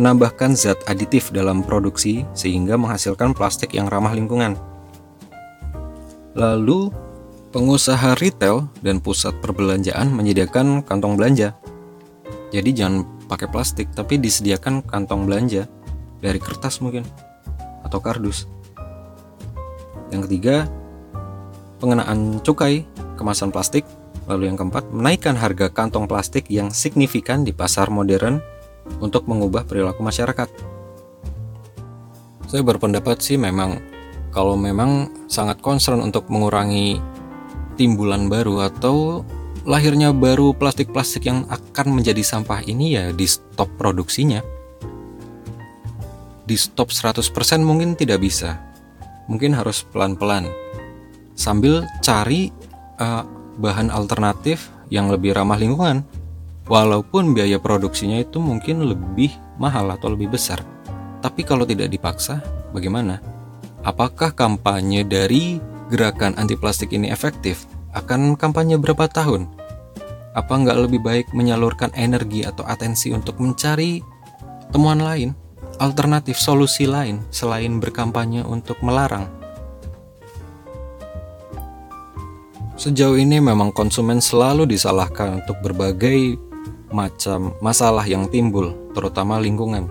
menambahkan 0.00 0.56
zat 0.56 0.80
aditif 0.88 1.28
dalam 1.28 1.60
produksi 1.60 2.24
sehingga 2.32 2.80
menghasilkan 2.80 3.36
plastik 3.36 3.76
yang 3.76 3.92
ramah 3.92 4.16
lingkungan. 4.16 4.56
Lalu, 6.32 6.88
pengusaha 7.52 8.16
retail 8.16 8.72
dan 8.80 9.04
pusat 9.04 9.36
perbelanjaan 9.44 10.08
menyediakan 10.08 10.80
kantong 10.80 11.20
belanja 11.20 11.52
jadi 12.52 12.70
jangan 12.76 13.08
pakai 13.32 13.48
plastik, 13.48 13.88
tapi 13.96 14.20
disediakan 14.20 14.84
kantong 14.84 15.24
belanja 15.24 15.64
dari 16.22 16.38
kertas 16.38 16.78
mungkin 16.78 17.02
atau 17.82 17.98
kardus. 17.98 18.46
Yang 20.14 20.30
ketiga, 20.30 20.70
pengenaan 21.82 22.38
cukai 22.40 22.86
kemasan 23.18 23.50
plastik. 23.50 23.82
Lalu 24.30 24.54
yang 24.54 24.56
keempat, 24.56 24.86
menaikkan 24.94 25.34
harga 25.34 25.66
kantong 25.66 26.06
plastik 26.06 26.46
yang 26.46 26.70
signifikan 26.70 27.42
di 27.42 27.50
pasar 27.50 27.90
modern 27.90 28.38
untuk 29.02 29.26
mengubah 29.26 29.66
perilaku 29.66 29.98
masyarakat. 29.98 30.46
Saya 32.46 32.62
berpendapat 32.62 33.18
sih 33.18 33.34
memang 33.34 33.82
kalau 34.30 34.54
memang 34.54 35.10
sangat 35.26 35.58
concern 35.58 36.04
untuk 36.04 36.30
mengurangi 36.30 37.02
timbulan 37.74 38.30
baru 38.30 38.70
atau 38.70 39.26
lahirnya 39.64 40.14
baru 40.14 40.54
plastik-plastik 40.54 41.26
yang 41.26 41.48
akan 41.48 41.98
menjadi 41.98 42.22
sampah 42.22 42.62
ini 42.62 42.94
ya 42.94 43.10
di 43.10 43.26
stop 43.26 43.72
produksinya. 43.74 44.61
Di 46.42 46.58
stop 46.58 46.90
100% 46.90 47.22
mungkin 47.62 47.94
tidak 47.94 48.22
bisa. 48.22 48.58
Mungkin 49.30 49.54
harus 49.54 49.86
pelan-pelan. 49.86 50.50
Sambil 51.38 51.86
cari 52.02 52.50
uh, 52.98 53.22
bahan 53.58 53.88
alternatif 53.88 54.70
yang 54.90 55.08
lebih 55.08 55.32
ramah 55.32 55.56
lingkungan. 55.56 56.04
Walaupun 56.66 57.34
biaya 57.34 57.58
produksinya 57.58 58.22
itu 58.22 58.38
mungkin 58.38 58.86
lebih 58.86 59.34
mahal 59.58 59.90
atau 59.90 60.14
lebih 60.14 60.30
besar. 60.30 60.62
Tapi 61.22 61.42
kalau 61.42 61.66
tidak 61.66 61.90
dipaksa, 61.90 62.42
bagaimana? 62.70 63.18
Apakah 63.82 64.30
kampanye 64.30 65.02
dari 65.02 65.58
gerakan 65.90 66.38
anti 66.38 66.54
plastik 66.54 66.94
ini 66.94 67.10
efektif? 67.10 67.66
Akan 67.94 68.38
kampanye 68.38 68.78
berapa 68.78 69.10
tahun? 69.10 69.50
Apa 70.32 70.54
nggak 70.54 70.78
lebih 70.88 71.00
baik 71.02 71.26
menyalurkan 71.34 71.90
energi 71.98 72.46
atau 72.46 72.64
atensi 72.64 73.10
untuk 73.12 73.36
mencari 73.42 74.00
temuan 74.72 75.02
lain, 75.02 75.36
alternatif 75.82 76.38
solusi 76.38 76.86
lain 76.86 77.26
selain 77.34 77.82
berkampanye 77.82 78.46
untuk 78.46 78.78
melarang? 78.86 79.26
Sejauh 82.78 83.18
ini 83.18 83.42
memang 83.42 83.74
konsumen 83.74 84.22
selalu 84.22 84.70
disalahkan 84.70 85.42
untuk 85.42 85.58
berbagai 85.58 86.38
macam 86.94 87.54
masalah 87.58 88.06
yang 88.06 88.30
timbul, 88.30 88.70
terutama 88.94 89.42
lingkungan. 89.42 89.90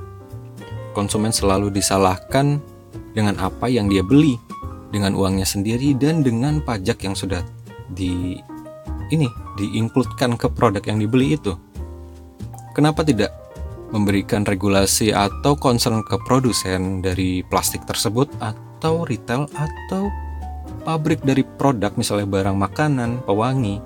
Konsumen 0.95 1.35
selalu 1.35 1.71
disalahkan 1.71 2.63
dengan 3.11 3.35
apa 3.43 3.67
yang 3.67 3.91
dia 3.91 4.03
beli 4.03 4.39
dengan 4.91 5.15
uangnya 5.15 5.47
sendiri 5.47 5.95
dan 5.95 6.23
dengan 6.23 6.63
pajak 6.63 7.03
yang 7.03 7.15
sudah 7.15 7.43
di 7.91 8.39
ini 9.11 9.27
diinkludkan 9.59 10.39
ke 10.39 10.47
produk 10.51 10.83
yang 10.87 10.99
dibeli 11.03 11.35
itu. 11.35 11.55
Kenapa 12.71 13.03
tidak 13.03 13.40
memberikan 13.91 14.47
regulasi 14.47 15.11
atau 15.11 15.53
concern 15.59 16.01
ke 16.01 16.15
produsen 16.23 17.03
dari 17.03 17.43
plastik 17.45 17.83
tersebut 17.83 18.31
atau 18.39 19.03
retail 19.03 19.45
atau 19.53 20.07
pabrik 20.87 21.21
dari 21.21 21.43
produk 21.43 21.91
misalnya 21.99 22.25
barang 22.27 22.57
makanan, 22.57 23.21
pewangi 23.27 23.83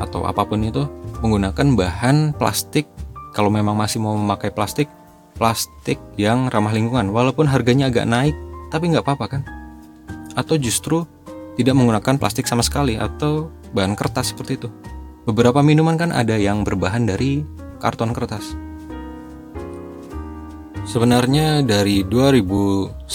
atau 0.00 0.24
apa 0.24 0.46
pun 0.48 0.64
itu 0.64 0.86
menggunakan 1.20 1.76
bahan 1.76 2.32
plastik. 2.38 2.88
Kalau 3.30 3.52
memang 3.52 3.78
masih 3.78 4.02
mau 4.02 4.16
memakai 4.16 4.50
plastik 4.50 4.90
plastik 5.36 6.00
yang 6.16 6.48
ramah 6.48 6.72
lingkungan. 6.72 7.12
Walaupun 7.12 7.46
harganya 7.46 7.92
agak 7.92 8.08
naik 8.08 8.34
tapi 8.72 8.90
nggak 8.90 9.04
apa-apa 9.04 9.26
kan? 9.38 9.42
Atau 10.38 10.56
justru 10.56 11.04
tidak 11.58 11.76
menggunakan 11.76 12.16
plastik 12.16 12.46
sama 12.48 12.62
sekali 12.64 12.96
atau 12.96 13.50
bahan 13.74 13.98
kertas 13.98 14.32
seperti 14.32 14.56
itu. 14.56 14.68
Beberapa 15.28 15.60
minuman 15.60 16.00
kan 16.00 16.10
ada 16.10 16.34
yang 16.34 16.64
berbahan 16.64 17.04
dari 17.04 17.44
karton 17.78 18.16
kertas 18.16 18.69
sebenarnya 20.84 21.64
dari 21.64 22.04
2011 22.06 23.08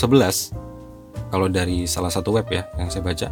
kalau 1.34 1.48
dari 1.50 1.86
salah 1.86 2.10
satu 2.13 2.36
web 2.36 2.45
ya 2.50 2.65
yang 2.77 2.89
saya 2.89 3.03
baca 3.05 3.27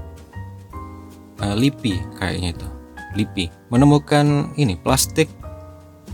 uh, 1.41 1.55
Lipi 1.57 1.97
kayaknya 2.17 2.57
itu 2.57 2.67
Lipi 3.13 3.45
menemukan 3.69 4.53
ini 4.57 4.77
plastik 4.77 5.29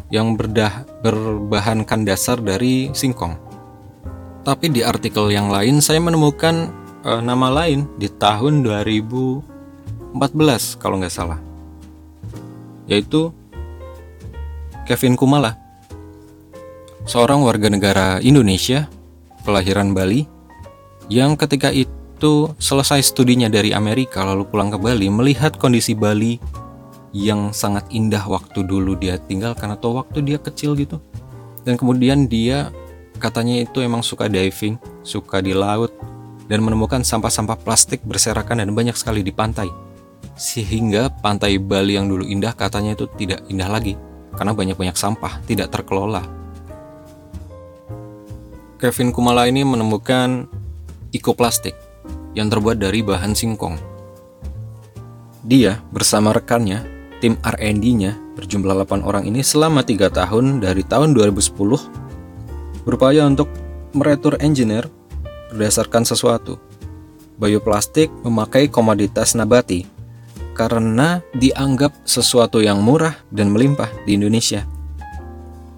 yang 0.09 0.33
berdah, 0.33 0.85
berbahankan 1.05 2.01
dasar 2.01 2.41
dari 2.41 2.89
singkong. 2.93 3.37
Tapi 4.41 4.73
di 4.73 4.81
artikel 4.81 5.29
yang 5.29 5.53
lain 5.53 5.77
saya 5.77 6.01
menemukan 6.01 6.73
e, 7.05 7.11
nama 7.21 7.53
lain 7.53 7.85
di 8.01 8.09
tahun 8.09 8.65
2014 8.65 10.17
kalau 10.81 10.97
nggak 10.97 11.13
salah. 11.13 11.37
Yaitu 12.89 13.29
Kevin 14.89 15.13
Kumala. 15.13 15.53
Seorang 17.09 17.41
warga 17.41 17.73
negara 17.73 18.21
Indonesia, 18.21 18.85
kelahiran 19.41 19.97
Bali, 19.97 20.29
yang 21.09 21.33
ketika 21.33 21.73
itu 21.73 22.53
selesai 22.61 23.01
studinya 23.01 23.49
dari 23.49 23.73
Amerika 23.73 24.21
lalu 24.21 24.45
pulang 24.45 24.69
ke 24.69 24.77
Bali 24.77 25.09
melihat 25.09 25.57
kondisi 25.57 25.97
Bali 25.97 26.37
yang 27.09 27.49
sangat 27.49 27.89
indah 27.89 28.21
waktu 28.29 28.61
dulu 28.61 28.93
dia 28.93 29.17
tinggalkan 29.17 29.73
atau 29.73 29.97
waktu 29.97 30.21
dia 30.21 30.37
kecil 30.37 30.77
gitu. 30.77 31.01
Dan 31.65 31.81
kemudian 31.81 32.29
dia 32.29 32.69
katanya 33.17 33.65
itu 33.65 33.81
emang 33.81 34.05
suka 34.05 34.29
diving, 34.29 34.77
suka 35.01 35.41
di 35.41 35.57
laut 35.57 35.89
dan 36.45 36.61
menemukan 36.61 37.01
sampah-sampah 37.01 37.57
plastik 37.65 38.05
berserakan 38.05 38.61
dan 38.61 38.69
banyak 38.77 38.93
sekali 38.93 39.25
di 39.25 39.33
pantai. 39.33 39.65
Sehingga 40.37 41.09
pantai 41.09 41.57
Bali 41.57 41.97
yang 41.97 42.05
dulu 42.05 42.21
indah 42.21 42.53
katanya 42.53 42.93
itu 42.93 43.09
tidak 43.17 43.41
indah 43.49 43.65
lagi 43.65 43.97
karena 44.37 44.53
banyak-banyak 44.53 44.93
sampah 44.93 45.41
tidak 45.49 45.73
terkelola. 45.73 46.38
Kevin 48.79 49.11
Kumala 49.11 49.43
ini 49.43 49.67
menemukan 49.67 50.47
ikoplastik 51.11 51.75
yang 52.31 52.47
terbuat 52.47 52.79
dari 52.79 53.03
bahan 53.03 53.35
singkong. 53.35 53.75
Dia 55.43 55.83
bersama 55.91 56.31
rekannya 56.31 56.87
Tim 57.19 57.35
R&D-nya 57.43 58.15
berjumlah 58.39 58.87
8 58.87 59.03
orang 59.03 59.27
ini 59.27 59.43
selama 59.43 59.83
3 59.83 60.07
tahun 60.07 60.63
dari 60.63 60.87
tahun 60.87 61.11
2010 61.11 61.59
berupaya 62.87 63.27
untuk 63.27 63.51
meretur 63.91 64.39
engineer 64.39 64.87
berdasarkan 65.51 66.07
sesuatu. 66.07 66.55
Bioplastik 67.35 68.07
memakai 68.23 68.71
komoditas 68.71 69.35
nabati 69.35 69.83
karena 70.55 71.19
dianggap 71.35 71.91
sesuatu 72.07 72.63
yang 72.63 72.79
murah 72.79 73.19
dan 73.27 73.51
melimpah 73.51 73.91
di 74.07 74.15
Indonesia. 74.15 74.78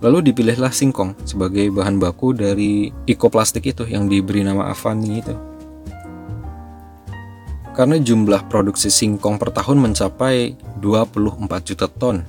Lalu 0.01 0.33
dipilihlah 0.33 0.73
singkong 0.73 1.13
sebagai 1.29 1.69
bahan 1.69 2.01
baku 2.01 2.33
dari 2.33 2.89
ikoplastik 3.05 3.69
itu 3.69 3.85
yang 3.85 4.09
diberi 4.09 4.41
nama 4.41 4.73
Avani 4.73 5.21
itu 5.21 5.35
karena 7.71 7.97
jumlah 7.97 8.51
produksi 8.51 8.91
singkong 8.91 9.39
per 9.39 9.55
tahun 9.55 9.79
mencapai 9.79 10.59
24 10.83 11.67
juta 11.67 11.87
ton. 11.87 12.23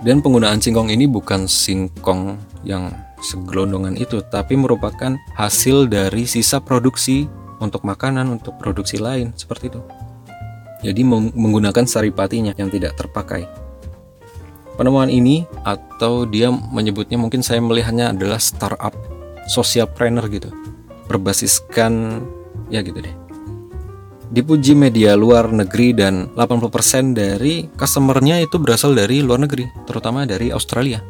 Dan 0.00 0.24
penggunaan 0.24 0.62
singkong 0.64 0.88
ini 0.88 1.04
bukan 1.04 1.44
singkong 1.44 2.40
yang 2.64 2.88
segelondongan 3.20 4.00
itu, 4.00 4.24
tapi 4.24 4.56
merupakan 4.56 5.12
hasil 5.36 5.92
dari 5.92 6.24
sisa 6.24 6.56
produksi 6.56 7.28
untuk 7.60 7.84
makanan, 7.84 8.40
untuk 8.40 8.56
produksi 8.56 8.96
lain, 8.96 9.36
seperti 9.36 9.68
itu. 9.68 9.84
Jadi 10.80 11.04
menggunakan 11.36 11.84
saripatinya 11.84 12.56
yang 12.56 12.72
tidak 12.72 12.96
terpakai. 12.96 13.44
Penemuan 14.80 15.12
ini 15.12 15.44
atau 15.68 16.24
dia 16.24 16.48
menyebutnya 16.48 17.20
mungkin 17.20 17.44
saya 17.44 17.60
melihatnya 17.60 18.16
adalah 18.16 18.40
startup 18.40 18.96
social 19.44 19.84
planner 19.84 20.24
gitu. 20.32 20.48
Berbasiskan 21.04 22.24
ya 22.72 22.80
gitu 22.80 23.04
deh 23.04 23.20
dipuji 24.30 24.78
media 24.78 25.18
luar 25.18 25.50
negeri 25.50 25.90
dan 25.90 26.30
80% 26.38 27.18
dari 27.18 27.66
customernya 27.74 28.38
itu 28.38 28.62
berasal 28.62 28.94
dari 28.94 29.20
luar 29.20 29.42
negeri, 29.42 29.66
terutama 29.84 30.22
dari 30.22 30.54
Australia. 30.54 31.02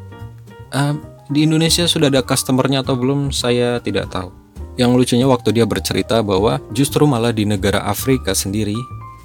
Uh, 0.73 0.97
di 1.29 1.45
Indonesia 1.45 1.85
sudah 1.85 2.09
ada 2.09 2.25
customernya 2.25 2.83
atau 2.83 2.97
belum 2.97 3.31
saya 3.31 3.79
tidak 3.85 4.11
tahu. 4.11 4.33
Yang 4.81 4.91
lucunya 4.97 5.27
waktu 5.29 5.53
dia 5.53 5.69
bercerita 5.69 6.25
bahwa 6.25 6.59
justru 6.73 7.05
malah 7.05 7.37
di 7.37 7.45
negara 7.45 7.85
Afrika 7.85 8.33
sendiri, 8.33 8.75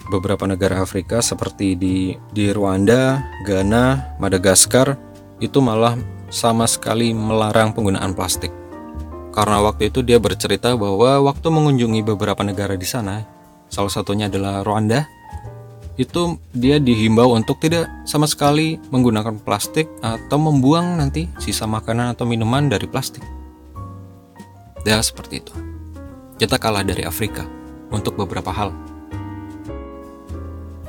beberapa 0.09 0.45
negara 0.45 0.81
Afrika 0.81 1.19
seperti 1.21 1.77
di 1.77 2.13
di 2.31 2.49
Rwanda, 2.53 3.25
Ghana, 3.45 4.17
Madagaskar 4.21 4.95
itu 5.41 5.59
malah 5.59 5.97
sama 6.29 6.65
sekali 6.65 7.11
melarang 7.11 7.71
penggunaan 7.73 8.13
plastik. 8.13 8.51
Karena 9.35 9.59
waktu 9.59 9.91
itu 9.91 9.99
dia 9.99 10.15
bercerita 10.15 10.71
bahwa 10.79 11.19
waktu 11.27 11.47
mengunjungi 11.51 12.01
beberapa 12.07 12.39
negara 12.39 12.79
di 12.79 12.87
sana, 12.87 13.27
salah 13.67 13.91
satunya 13.91 14.31
adalah 14.31 14.63
Rwanda, 14.63 15.03
itu 15.95 16.39
dia 16.51 16.79
dihimbau 16.79 17.35
untuk 17.35 17.59
tidak 17.59 17.87
sama 18.07 18.27
sekali 18.27 18.79
menggunakan 18.91 19.39
plastik 19.43 19.87
atau 20.03 20.39
membuang 20.39 20.99
nanti 20.99 21.27
sisa 21.39 21.67
makanan 21.67 22.15
atau 22.15 22.27
minuman 22.27 22.67
dari 22.67 22.87
plastik. 22.87 23.23
Ya 24.87 24.99
seperti 25.03 25.43
itu. 25.43 25.53
Kita 26.35 26.59
kalah 26.59 26.83
dari 26.83 27.07
Afrika 27.07 27.47
untuk 27.91 28.19
beberapa 28.19 28.51
hal. 28.51 28.94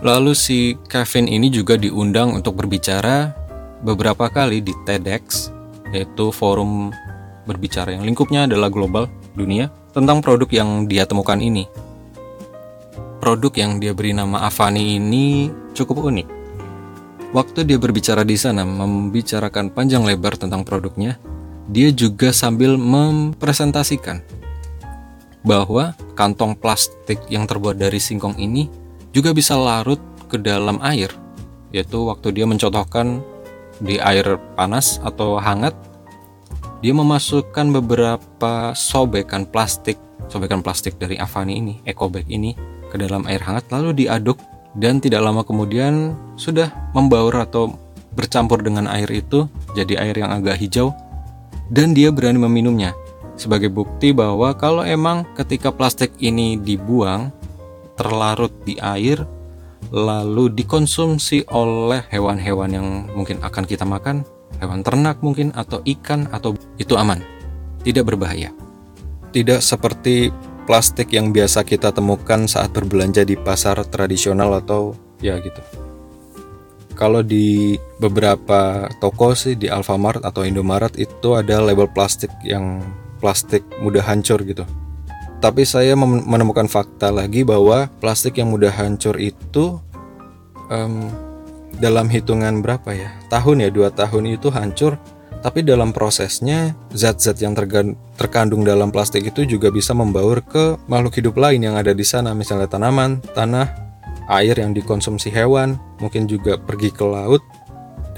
Lalu 0.06 0.38
si 0.38 0.78
Kevin 0.86 1.26
ini 1.26 1.50
juga 1.50 1.74
diundang 1.74 2.38
untuk 2.38 2.62
berbicara 2.62 3.34
beberapa 3.82 4.30
kali 4.30 4.62
di 4.62 4.70
TEDx, 4.86 5.50
yaitu 5.90 6.30
forum 6.30 6.94
berbicara 7.42 7.90
yang 7.90 8.06
lingkupnya 8.06 8.46
adalah 8.46 8.70
global 8.70 9.10
dunia 9.34 9.66
tentang 9.90 10.22
produk 10.22 10.46
yang 10.46 10.86
dia 10.86 11.02
temukan 11.10 11.42
ini 11.42 11.66
produk 13.26 13.50
yang 13.58 13.82
dia 13.82 13.90
beri 13.90 14.14
nama 14.14 14.46
Avani 14.46 15.02
ini 15.02 15.50
cukup 15.74 16.06
unik. 16.06 16.28
Waktu 17.34 17.66
dia 17.66 17.74
berbicara 17.74 18.22
di 18.22 18.38
sana, 18.38 18.62
membicarakan 18.62 19.74
panjang 19.74 20.06
lebar 20.06 20.38
tentang 20.38 20.62
produknya, 20.62 21.18
dia 21.66 21.90
juga 21.90 22.30
sambil 22.30 22.78
mempresentasikan 22.78 24.22
bahwa 25.42 25.98
kantong 26.14 26.54
plastik 26.54 27.18
yang 27.26 27.50
terbuat 27.50 27.82
dari 27.82 27.98
singkong 27.98 28.38
ini 28.38 28.70
juga 29.16 29.32
bisa 29.32 29.56
larut 29.56 29.96
ke 30.28 30.36
dalam 30.36 30.76
air, 30.84 31.08
yaitu 31.72 32.04
waktu 32.04 32.36
dia 32.36 32.44
mencontohkan 32.44 33.24
di 33.80 33.96
air 33.96 34.36
panas 34.52 35.00
atau 35.00 35.40
hangat, 35.40 35.72
dia 36.84 36.92
memasukkan 36.92 37.72
beberapa 37.80 38.76
sobekan 38.76 39.48
plastik, 39.48 39.96
sobekan 40.28 40.60
plastik 40.60 41.00
dari 41.00 41.16
Avani 41.16 41.56
ini, 41.56 41.74
eco 41.88 42.12
bag 42.12 42.28
ini 42.28 42.52
ke 42.92 43.00
dalam 43.00 43.24
air 43.24 43.40
hangat 43.40 43.72
lalu 43.72 44.04
diaduk 44.04 44.36
dan 44.76 45.00
tidak 45.00 45.24
lama 45.24 45.40
kemudian 45.40 46.12
sudah 46.36 46.68
membaur 46.92 47.32
atau 47.40 47.72
bercampur 48.12 48.60
dengan 48.60 48.84
air 48.84 49.08
itu 49.08 49.48
jadi 49.72 49.96
air 50.04 50.20
yang 50.20 50.32
agak 50.32 50.60
hijau 50.60 50.92
dan 51.72 51.96
dia 51.96 52.12
berani 52.12 52.36
meminumnya. 52.36 52.92
Sebagai 53.36 53.68
bukti 53.68 54.16
bahwa 54.16 54.56
kalau 54.56 54.80
emang 54.84 55.28
ketika 55.36 55.68
plastik 55.68 56.12
ini 56.20 56.56
dibuang 56.56 57.28
terlarut 57.96 58.52
di 58.62 58.76
air 58.78 59.24
lalu 59.90 60.50
dikonsumsi 60.50 61.46
oleh 61.50 62.02
hewan-hewan 62.10 62.70
yang 62.72 62.88
mungkin 63.14 63.38
akan 63.42 63.64
kita 63.66 63.86
makan, 63.86 64.26
hewan 64.58 64.82
ternak 64.82 65.22
mungkin 65.22 65.54
atau 65.54 65.82
ikan 65.84 66.26
atau 66.34 66.58
itu 66.80 66.98
aman, 66.98 67.22
tidak 67.86 68.10
berbahaya. 68.10 68.50
Tidak 69.30 69.60
seperti 69.60 70.32
plastik 70.66 71.12
yang 71.14 71.30
biasa 71.30 71.62
kita 71.62 71.94
temukan 71.94 72.48
saat 72.50 72.74
berbelanja 72.74 73.22
di 73.22 73.38
pasar 73.38 73.78
tradisional 73.86 74.58
atau 74.58 74.98
ya 75.22 75.38
gitu. 75.38 75.62
Kalau 76.96 77.20
di 77.20 77.76
beberapa 78.00 78.88
toko 79.04 79.36
sih 79.36 79.52
di 79.52 79.68
Alfamart 79.68 80.24
atau 80.24 80.48
Indomaret 80.48 80.96
itu 80.96 81.36
ada 81.36 81.60
label 81.60 81.86
plastik 81.92 82.32
yang 82.40 82.80
plastik 83.20 83.60
mudah 83.84 84.00
hancur 84.00 84.40
gitu. 84.42 84.64
Tapi 85.36 85.62
saya 85.68 85.92
menemukan 85.98 86.66
fakta 86.66 87.12
lagi 87.12 87.44
bahwa 87.44 87.92
plastik 88.00 88.40
yang 88.40 88.50
mudah 88.50 88.72
hancur 88.72 89.20
itu 89.20 89.78
um, 90.72 91.12
dalam 91.76 92.08
hitungan 92.08 92.64
berapa 92.64 92.88
ya 92.96 93.12
tahun 93.28 93.68
ya 93.68 93.70
dua 93.70 93.88
tahun 93.92 94.36
itu 94.36 94.48
hancur. 94.48 94.96
Tapi 95.36 95.62
dalam 95.62 95.94
prosesnya 95.94 96.74
zat-zat 96.90 97.38
yang 97.38 97.54
terkandung 98.18 98.66
dalam 98.66 98.90
plastik 98.90 99.30
itu 99.30 99.46
juga 99.46 99.70
bisa 99.70 99.94
membaur 99.94 100.42
ke 100.42 100.74
makhluk 100.90 101.22
hidup 101.22 101.38
lain 101.38 101.62
yang 101.62 101.78
ada 101.78 101.94
di 101.94 102.02
sana, 102.02 102.34
misalnya 102.34 102.66
tanaman, 102.66 103.22
tanah, 103.30 103.70
air 104.26 104.58
yang 104.58 104.74
dikonsumsi 104.74 105.30
hewan, 105.30 105.78
mungkin 106.02 106.26
juga 106.26 106.58
pergi 106.58 106.90
ke 106.90 107.04
laut, 107.06 107.44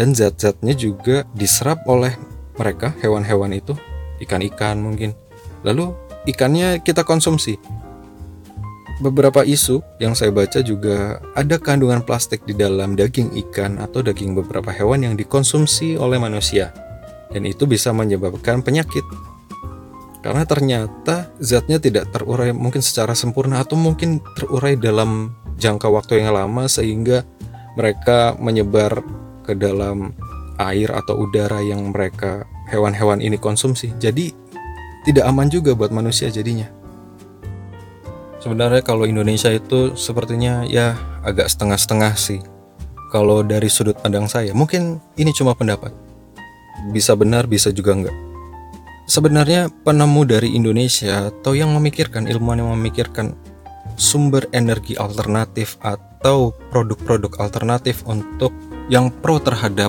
dan 0.01 0.17
zat-zatnya 0.17 0.73
juga 0.73 1.29
diserap 1.37 1.85
oleh 1.85 2.17
mereka, 2.57 2.97
hewan-hewan 3.05 3.53
itu, 3.53 3.77
ikan-ikan 4.25 4.81
mungkin. 4.81 5.13
Lalu 5.69 5.93
ikannya 6.29 6.85
kita 6.85 7.03
konsumsi. 7.09 7.57
Beberapa 8.99 9.47
isu 9.47 9.81
yang 10.03 10.12
saya 10.19 10.35
baca 10.35 10.59
juga 10.61 11.23
ada 11.38 11.57
kandungan 11.57 12.03
plastik 12.03 12.43
di 12.45 12.53
dalam 12.53 12.99
daging 12.99 13.33
ikan 13.47 13.79
atau 13.79 14.03
daging 14.03 14.35
beberapa 14.35 14.75
hewan 14.75 15.07
yang 15.07 15.14
dikonsumsi 15.14 15.95
oleh 15.97 16.19
manusia. 16.19 16.75
Dan 17.31 17.47
itu 17.47 17.64
bisa 17.64 17.95
menyebabkan 17.95 18.61
penyakit. 18.61 19.07
Karena 20.19 20.43
ternyata 20.43 21.31
zatnya 21.38 21.79
tidak 21.79 22.11
terurai 22.11 22.51
mungkin 22.51 22.83
secara 22.83 23.14
sempurna 23.14 23.62
atau 23.62 23.79
mungkin 23.79 24.19
terurai 24.35 24.75
dalam 24.75 25.31
jangka 25.62 25.87
waktu 25.87 26.27
yang 26.27 26.35
lama 26.35 26.67
sehingga 26.67 27.23
mereka 27.79 28.35
menyebar 28.35 28.99
ke 29.47 29.55
dalam 29.55 30.11
air 30.59 30.91
atau 30.91 31.23
udara 31.23 31.62
yang 31.62 31.95
mereka 31.95 32.43
hewan-hewan 32.67 33.23
ini 33.23 33.38
konsumsi. 33.38 33.95
Jadi 34.03 34.35
tidak 35.09 35.25
aman 35.25 35.49
juga 35.49 35.73
buat 35.73 35.88
manusia 35.88 36.29
jadinya. 36.29 36.68
Sebenarnya 38.44 38.85
kalau 38.85 39.09
Indonesia 39.09 39.49
itu 39.49 39.97
sepertinya 39.97 40.68
ya 40.68 41.01
agak 41.25 41.49
setengah-setengah 41.49 42.12
sih. 42.12 42.44
Kalau 43.09 43.40
dari 43.40 43.73
sudut 43.73 43.97
pandang 43.97 44.29
saya, 44.29 44.53
mungkin 44.53 45.01
ini 45.16 45.33
cuma 45.33 45.57
pendapat. 45.57 45.97
Bisa 46.92 47.16
benar, 47.16 47.49
bisa 47.49 47.73
juga 47.73 47.97
enggak. 47.97 48.16
Sebenarnya 49.09 49.73
penemu 49.81 50.29
dari 50.29 50.53
Indonesia 50.53 51.33
atau 51.33 51.57
yang 51.57 51.73
memikirkan, 51.73 52.29
ilmuwan 52.29 52.61
yang 52.61 52.77
memikirkan 52.77 53.33
sumber 53.97 54.44
energi 54.53 54.92
alternatif 55.01 55.81
atau 55.81 56.53
produk-produk 56.68 57.33
alternatif 57.40 58.05
untuk 58.05 58.53
yang 58.92 59.09
pro 59.09 59.40
terhadap 59.40 59.88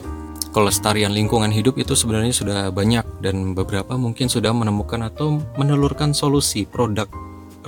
kelestarian 0.49 1.13
lingkungan 1.13 1.53
hidup 1.53 1.77
itu 1.77 1.93
sebenarnya 1.93 2.33
sudah 2.33 2.59
banyak 2.73 3.05
dan 3.21 3.53
beberapa 3.53 3.93
mungkin 3.95 4.25
sudah 4.25 4.49
menemukan 4.49 5.05
atau 5.05 5.37
menelurkan 5.61 6.13
solusi 6.13 6.65
produk 6.65 7.05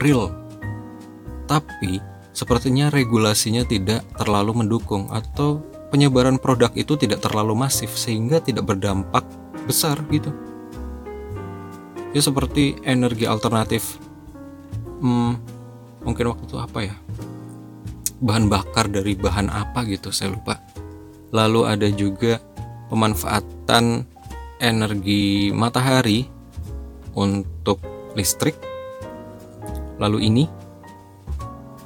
real. 0.01 0.33
Tapi 1.45 2.01
sepertinya 2.33 2.89
regulasinya 2.89 3.61
tidak 3.67 4.01
terlalu 4.17 4.65
mendukung 4.65 5.11
atau 5.13 5.61
penyebaran 5.93 6.39
produk 6.41 6.71
itu 6.73 6.97
tidak 6.97 7.21
terlalu 7.21 7.53
masif 7.53 7.93
sehingga 7.93 8.41
tidak 8.41 8.65
berdampak 8.65 9.27
besar 9.67 9.99
gitu. 10.09 10.33
Ya 12.11 12.21
seperti 12.23 12.81
energi 12.83 13.29
alternatif. 13.29 13.99
Hmm, 14.99 15.37
mungkin 16.01 16.33
waktu 16.33 16.43
itu 16.49 16.57
apa 16.57 16.79
ya? 16.81 16.95
Bahan 18.21 18.49
bakar 18.49 18.89
dari 18.89 19.13
bahan 19.17 19.49
apa 19.49 19.85
gitu 19.85 20.09
saya 20.09 20.33
lupa. 20.33 20.57
Lalu 21.31 21.61
ada 21.63 21.87
juga 21.87 22.41
pemanfaatan 22.91 24.04
energi 24.60 25.49
matahari 25.56 26.27
untuk 27.15 27.80
listrik. 28.13 28.60
Lalu 29.97 30.27
ini 30.27 30.43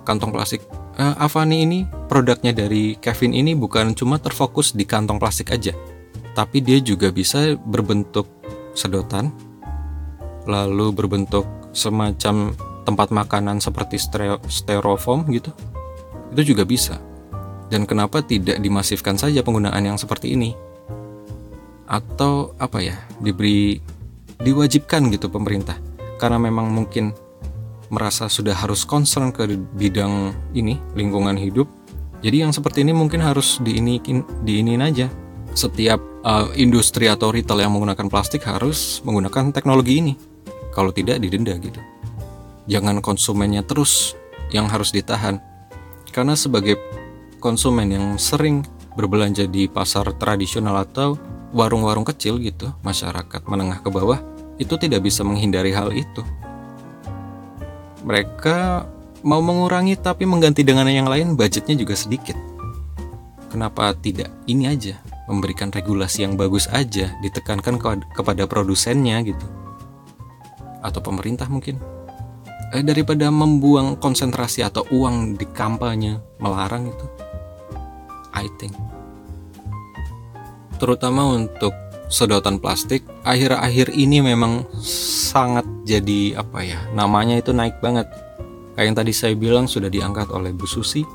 kantong 0.02 0.34
plastik 0.34 0.66
uh, 0.98 1.16
Avani 1.22 1.66
ini 1.66 1.80
produknya 2.10 2.52
dari 2.56 2.98
Kevin 2.98 3.34
ini 3.36 3.54
bukan 3.54 3.94
cuma 3.94 4.18
terfokus 4.18 4.74
di 4.74 4.84
kantong 4.88 5.22
plastik 5.22 5.54
aja, 5.54 5.72
tapi 6.34 6.62
dia 6.62 6.80
juga 6.80 7.12
bisa 7.12 7.56
berbentuk 7.60 8.28
sedotan, 8.76 9.32
lalu 10.48 10.92
berbentuk 10.92 11.48
semacam 11.76 12.56
tempat 12.86 13.10
makanan 13.12 13.60
seperti 13.60 13.98
styrofoam 14.48 15.26
gitu. 15.34 15.52
Itu 16.32 16.56
juga 16.56 16.64
bisa. 16.64 17.02
Dan 17.66 17.90
kenapa 17.90 18.22
tidak 18.22 18.62
dimasifkan 18.62 19.18
saja 19.18 19.42
penggunaan 19.42 19.82
yang 19.82 19.98
seperti 19.98 20.38
ini? 20.38 20.54
Atau 21.86 22.58
apa 22.58 22.82
ya 22.82 22.98
diberi 23.22 23.80
diwajibkan 24.42 25.10
gitu 25.14 25.32
pemerintah. 25.32 25.78
Karena 26.20 26.40
memang 26.40 26.72
mungkin 26.72 27.12
merasa 27.94 28.26
sudah 28.28 28.58
harus 28.58 28.84
concern 28.84 29.30
ke 29.30 29.46
bidang 29.78 30.34
ini 30.58 30.80
lingkungan 30.98 31.38
hidup. 31.38 31.70
Jadi 32.26 32.42
yang 32.42 32.52
seperti 32.56 32.82
ini 32.82 32.96
mungkin 32.96 33.22
harus 33.22 33.62
diiniin 33.62 34.46
diinin 34.48 34.82
aja. 34.82 35.08
Setiap 35.56 36.02
uh, 36.26 36.52
industri 36.58 37.08
atau 37.08 37.32
retail 37.32 37.64
yang 37.64 37.72
menggunakan 37.72 38.12
plastik 38.12 38.44
harus 38.44 39.00
menggunakan 39.08 39.56
teknologi 39.56 40.02
ini. 40.02 40.14
Kalau 40.74 40.92
tidak 40.92 41.24
didenda 41.24 41.56
gitu. 41.56 41.80
Jangan 42.68 43.00
konsumennya 43.00 43.64
terus 43.64 44.18
yang 44.52 44.68
harus 44.68 44.92
ditahan. 44.92 45.40
Karena 46.12 46.36
sebagai 46.36 46.76
konsumen 47.40 47.94
yang 47.94 48.06
sering 48.20 48.66
berbelanja 48.96 49.46
di 49.48 49.70
pasar 49.70 50.12
tradisional 50.16 50.82
atau 50.82 51.16
warung-warung 51.56 52.04
kecil 52.04 52.36
gitu, 52.44 52.76
masyarakat 52.84 53.48
menengah 53.48 53.80
ke 53.80 53.88
bawah 53.88 54.20
itu 54.60 54.76
tidak 54.76 55.08
bisa 55.08 55.24
menghindari 55.24 55.72
hal 55.72 55.96
itu. 55.96 56.20
Mereka 58.04 58.84
mau 59.24 59.40
mengurangi 59.40 59.96
tapi 59.96 60.28
mengganti 60.28 60.68
dengan 60.68 60.92
yang 60.92 61.08
lain 61.08 61.40
budgetnya 61.40 61.80
juga 61.80 61.96
sedikit. 61.96 62.36
Kenapa 63.48 63.96
tidak 63.96 64.36
ini 64.52 64.68
aja 64.68 65.00
memberikan 65.32 65.72
regulasi 65.72 66.28
yang 66.28 66.38
bagus 66.38 66.70
aja 66.70 67.16
ditekankan 67.24 67.80
ke 67.82 67.88
kepada 68.14 68.46
produsennya 68.46 69.24
gitu 69.26 69.48
atau 70.86 71.02
pemerintah 71.02 71.50
mungkin 71.50 71.82
eh, 72.78 72.86
daripada 72.86 73.34
membuang 73.34 73.98
konsentrasi 73.98 74.62
atau 74.62 74.86
uang 74.94 75.34
di 75.34 75.50
kampanye 75.50 76.22
melarang 76.38 76.94
itu 76.94 77.06
I 78.38 78.46
think 78.62 78.78
terutama 80.78 81.26
untuk 81.36 81.74
sedotan 82.06 82.62
plastik 82.62 83.02
akhir-akhir 83.26 83.90
ini 83.98 84.22
memang 84.22 84.70
sangat 84.86 85.66
jadi 85.90 86.38
apa 86.38 86.62
ya 86.62 86.80
namanya 86.94 87.42
itu 87.42 87.52
naik 87.52 87.82
banget. 87.82 88.06
Kayak 88.76 88.86
yang 88.92 88.98
tadi 89.00 89.14
saya 89.16 89.34
bilang 89.40 89.66
sudah 89.72 89.88
diangkat 89.88 90.30
oleh 90.36 90.52
Bu 90.52 90.68
Susi. 90.68 91.08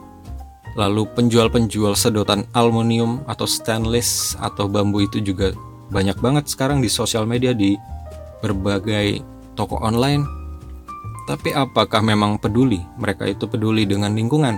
Lalu 0.79 1.03
penjual-penjual 1.19 1.99
sedotan 1.99 2.47
aluminium 2.55 3.27
atau 3.27 3.45
stainless 3.45 4.39
atau 4.39 4.71
bambu 4.71 5.03
itu 5.03 5.19
juga 5.19 5.51
banyak 5.91 6.17
banget 6.23 6.47
sekarang 6.47 6.79
di 6.79 6.87
sosial 6.87 7.27
media 7.27 7.51
di 7.51 7.75
berbagai 8.41 9.21
toko 9.59 9.83
online. 9.83 10.25
Tapi 11.27 11.53
apakah 11.53 12.01
memang 12.01 12.39
peduli? 12.39 12.81
Mereka 12.97 13.29
itu 13.29 13.51
peduli 13.51 13.85
dengan 13.85 14.15
lingkungan. 14.15 14.57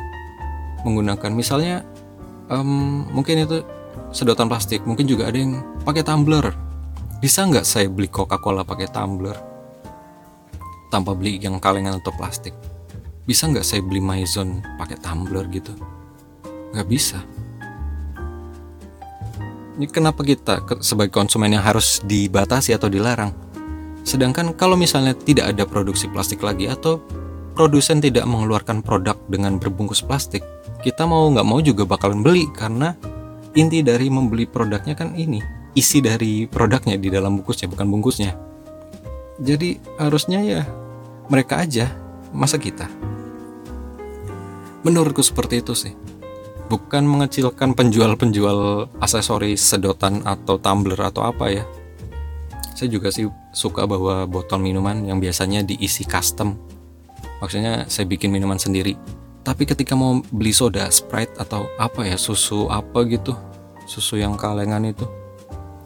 Menggunakan 0.85 1.33
misalnya 1.33 1.83
um, 2.53 3.09
mungkin 3.11 3.49
itu 3.49 3.65
sedotan 4.13 4.47
plastik 4.47 4.85
mungkin 4.85 5.09
juga 5.09 5.33
ada 5.33 5.41
yang 5.41 5.65
pakai 5.83 6.05
tumbler. 6.05 6.53
Bisa 7.19 7.49
nggak 7.49 7.65
saya 7.65 7.89
beli 7.89 8.07
Coca-Cola 8.13 8.63
pakai 8.63 8.87
tumbler 8.93 9.35
tanpa 10.93 11.17
beli 11.17 11.41
yang 11.41 11.59
kalengan 11.59 11.99
atau 11.99 12.13
plastik? 12.15 12.53
Bisa 13.25 13.49
nggak 13.49 13.65
saya 13.65 13.81
beli 13.81 13.99
maison 13.99 14.61
pakai 14.77 15.01
tumbler 15.01 15.49
gitu? 15.51 15.73
Nggak 16.77 16.89
bisa. 16.89 17.19
Ini 19.73 19.89
kenapa 19.89 20.21
kita 20.21 20.69
sebagai 20.85 21.17
konsumen 21.17 21.57
yang 21.57 21.65
harus 21.65 22.05
dibatasi 22.05 22.77
atau 22.77 22.93
dilarang? 22.93 23.33
Sedangkan 24.05 24.53
kalau 24.53 24.77
misalnya 24.77 25.17
tidak 25.17 25.57
ada 25.57 25.65
produksi 25.65 26.13
plastik 26.13 26.45
lagi 26.45 26.69
atau 26.69 27.01
produsen 27.57 28.01
tidak 28.01 28.29
mengeluarkan 28.29 28.85
produk 28.85 29.17
dengan 29.29 29.57
berbungkus 29.57 30.05
plastik 30.05 30.45
kita 30.83 31.07
mau 31.07 31.31
nggak 31.31 31.47
mau 31.47 31.63
juga 31.63 31.87
bakalan 31.87 32.21
beli 32.25 32.51
karena 32.51 32.99
inti 33.53 33.85
dari 33.85 34.09
membeli 34.09 34.49
produknya 34.49 34.97
kan 34.97 35.13
ini 35.13 35.63
isi 35.73 36.05
dari 36.05 36.45
produknya 36.45 37.01
di 37.01 37.09
dalam 37.09 37.41
bungkusnya 37.41 37.69
bukan 37.69 37.87
bungkusnya. 37.89 38.33
Jadi 39.41 39.81
harusnya 39.97 40.41
ya 40.45 40.63
mereka 41.33 41.65
aja 41.65 41.89
masa 42.33 42.61
kita? 42.61 42.89
Menurutku 44.85 45.25
seperti 45.25 45.65
itu 45.65 45.73
sih. 45.73 45.95
Bukan 46.69 47.05
mengecilkan 47.05 47.77
penjual-penjual 47.77 48.89
aksesoris 49.01 49.61
sedotan 49.61 50.25
atau 50.25 50.57
tumbler 50.57 50.99
atau 51.01 51.29
apa 51.29 51.53
ya. 51.53 51.65
Saya 52.73 52.89
juga 52.89 53.13
sih 53.13 53.29
suka 53.53 53.85
bawa 53.85 54.25
botol 54.25 54.65
minuman 54.65 55.05
yang 55.05 55.21
biasanya 55.21 55.61
diisi 55.63 56.09
custom. 56.09 56.57
Maksudnya 57.45 57.85
saya 57.93 58.09
bikin 58.09 58.33
minuman 58.33 58.57
sendiri 58.57 58.97
tapi 59.43 59.67
ketika 59.67 59.99
mau 59.99 60.23
beli 60.31 60.55
soda 60.55 60.87
sprite 60.91 61.35
atau 61.39 61.67
apa 61.79 62.07
ya 62.07 62.15
susu 62.15 62.71
apa 62.71 63.03
gitu 63.11 63.35
susu 63.87 64.17
yang 64.19 64.39
kalengan 64.39 64.87
itu 64.87 65.05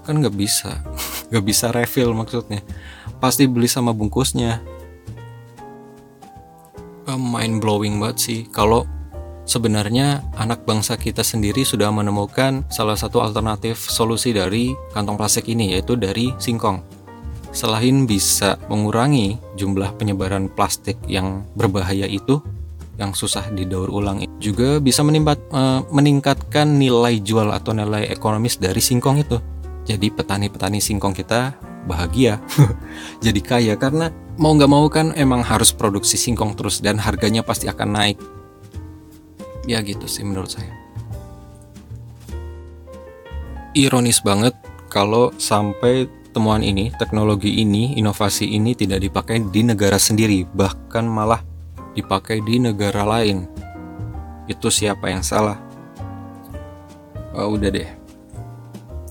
kan 0.07 0.23
nggak 0.23 0.38
bisa. 0.38 0.79
Nggak 1.35 1.45
bisa 1.45 1.75
refill 1.75 2.14
maksudnya. 2.14 2.62
Pasti 3.19 3.51
beli 3.51 3.66
sama 3.66 3.90
bungkusnya. 3.90 4.62
Mind 7.11 7.59
blowing 7.59 7.99
banget 7.99 8.19
sih. 8.23 8.40
Kalau 8.55 8.87
sebenarnya 9.42 10.23
anak 10.38 10.62
bangsa 10.62 10.95
kita 10.95 11.27
sendiri 11.27 11.66
sudah 11.66 11.90
menemukan 11.90 12.62
salah 12.71 12.95
satu 12.95 13.19
alternatif 13.19 13.90
solusi 13.90 14.31
dari 14.31 14.71
kantong 14.95 15.19
plastik 15.19 15.51
ini 15.51 15.75
yaitu 15.75 15.99
dari 15.99 16.31
singkong. 16.38 16.79
Selain 17.51 18.07
bisa 18.07 18.55
mengurangi 18.71 19.42
jumlah 19.59 19.99
penyebaran 19.99 20.47
plastik 20.47 20.95
yang 21.11 21.42
berbahaya 21.59 22.07
itu 22.07 22.38
yang 22.97 23.13
susah 23.13 23.53
didaur 23.53 23.93
ulang 23.93 24.25
juga 24.41 24.81
bisa 24.81 25.05
menimbat, 25.05 25.37
e, 25.53 25.63
meningkatkan 25.93 26.81
nilai 26.81 27.21
jual 27.21 27.53
atau 27.53 27.77
nilai 27.77 28.09
ekonomis 28.09 28.57
dari 28.57 28.81
singkong 28.81 29.21
itu. 29.21 29.37
Jadi 29.87 30.11
petani-petani 30.11 30.83
singkong 30.83 31.15
kita 31.15 31.55
bahagia, 31.87 32.43
jadi 33.25 33.41
kaya 33.45 33.75
karena 33.79 34.11
mau 34.35 34.51
nggak 34.57 34.73
mau 34.73 34.85
kan 34.91 35.15
emang 35.15 35.47
harus 35.47 35.71
produksi 35.71 36.19
singkong 36.19 36.59
terus 36.59 36.83
dan 36.83 36.99
harganya 36.99 37.47
pasti 37.47 37.71
akan 37.71 37.89
naik. 37.95 38.19
Ya 39.71 39.79
gitu 39.87 40.11
sih 40.11 40.27
menurut 40.27 40.51
saya. 40.51 40.73
Ironis 43.77 44.25
banget 44.25 44.57
kalau 44.89 45.31
sampai 45.37 46.09
temuan 46.33 46.65
ini, 46.65 46.93
teknologi 46.97 47.61
ini, 47.61 47.97
inovasi 47.97 48.57
ini 48.57 48.73
tidak 48.73 49.05
dipakai 49.05 49.41
di 49.53 49.61
negara 49.65 50.01
sendiri, 50.01 50.49
bahkan 50.49 51.05
malah 51.05 51.45
dipakai 51.97 52.45
di 52.45 52.61
negara 52.61 53.03
lain. 53.03 53.49
Itu 54.47 54.69
siapa 54.69 55.09
yang 55.09 55.25
salah? 55.25 55.57
Oh, 57.33 57.57
udah 57.57 57.73
deh. 57.73 57.89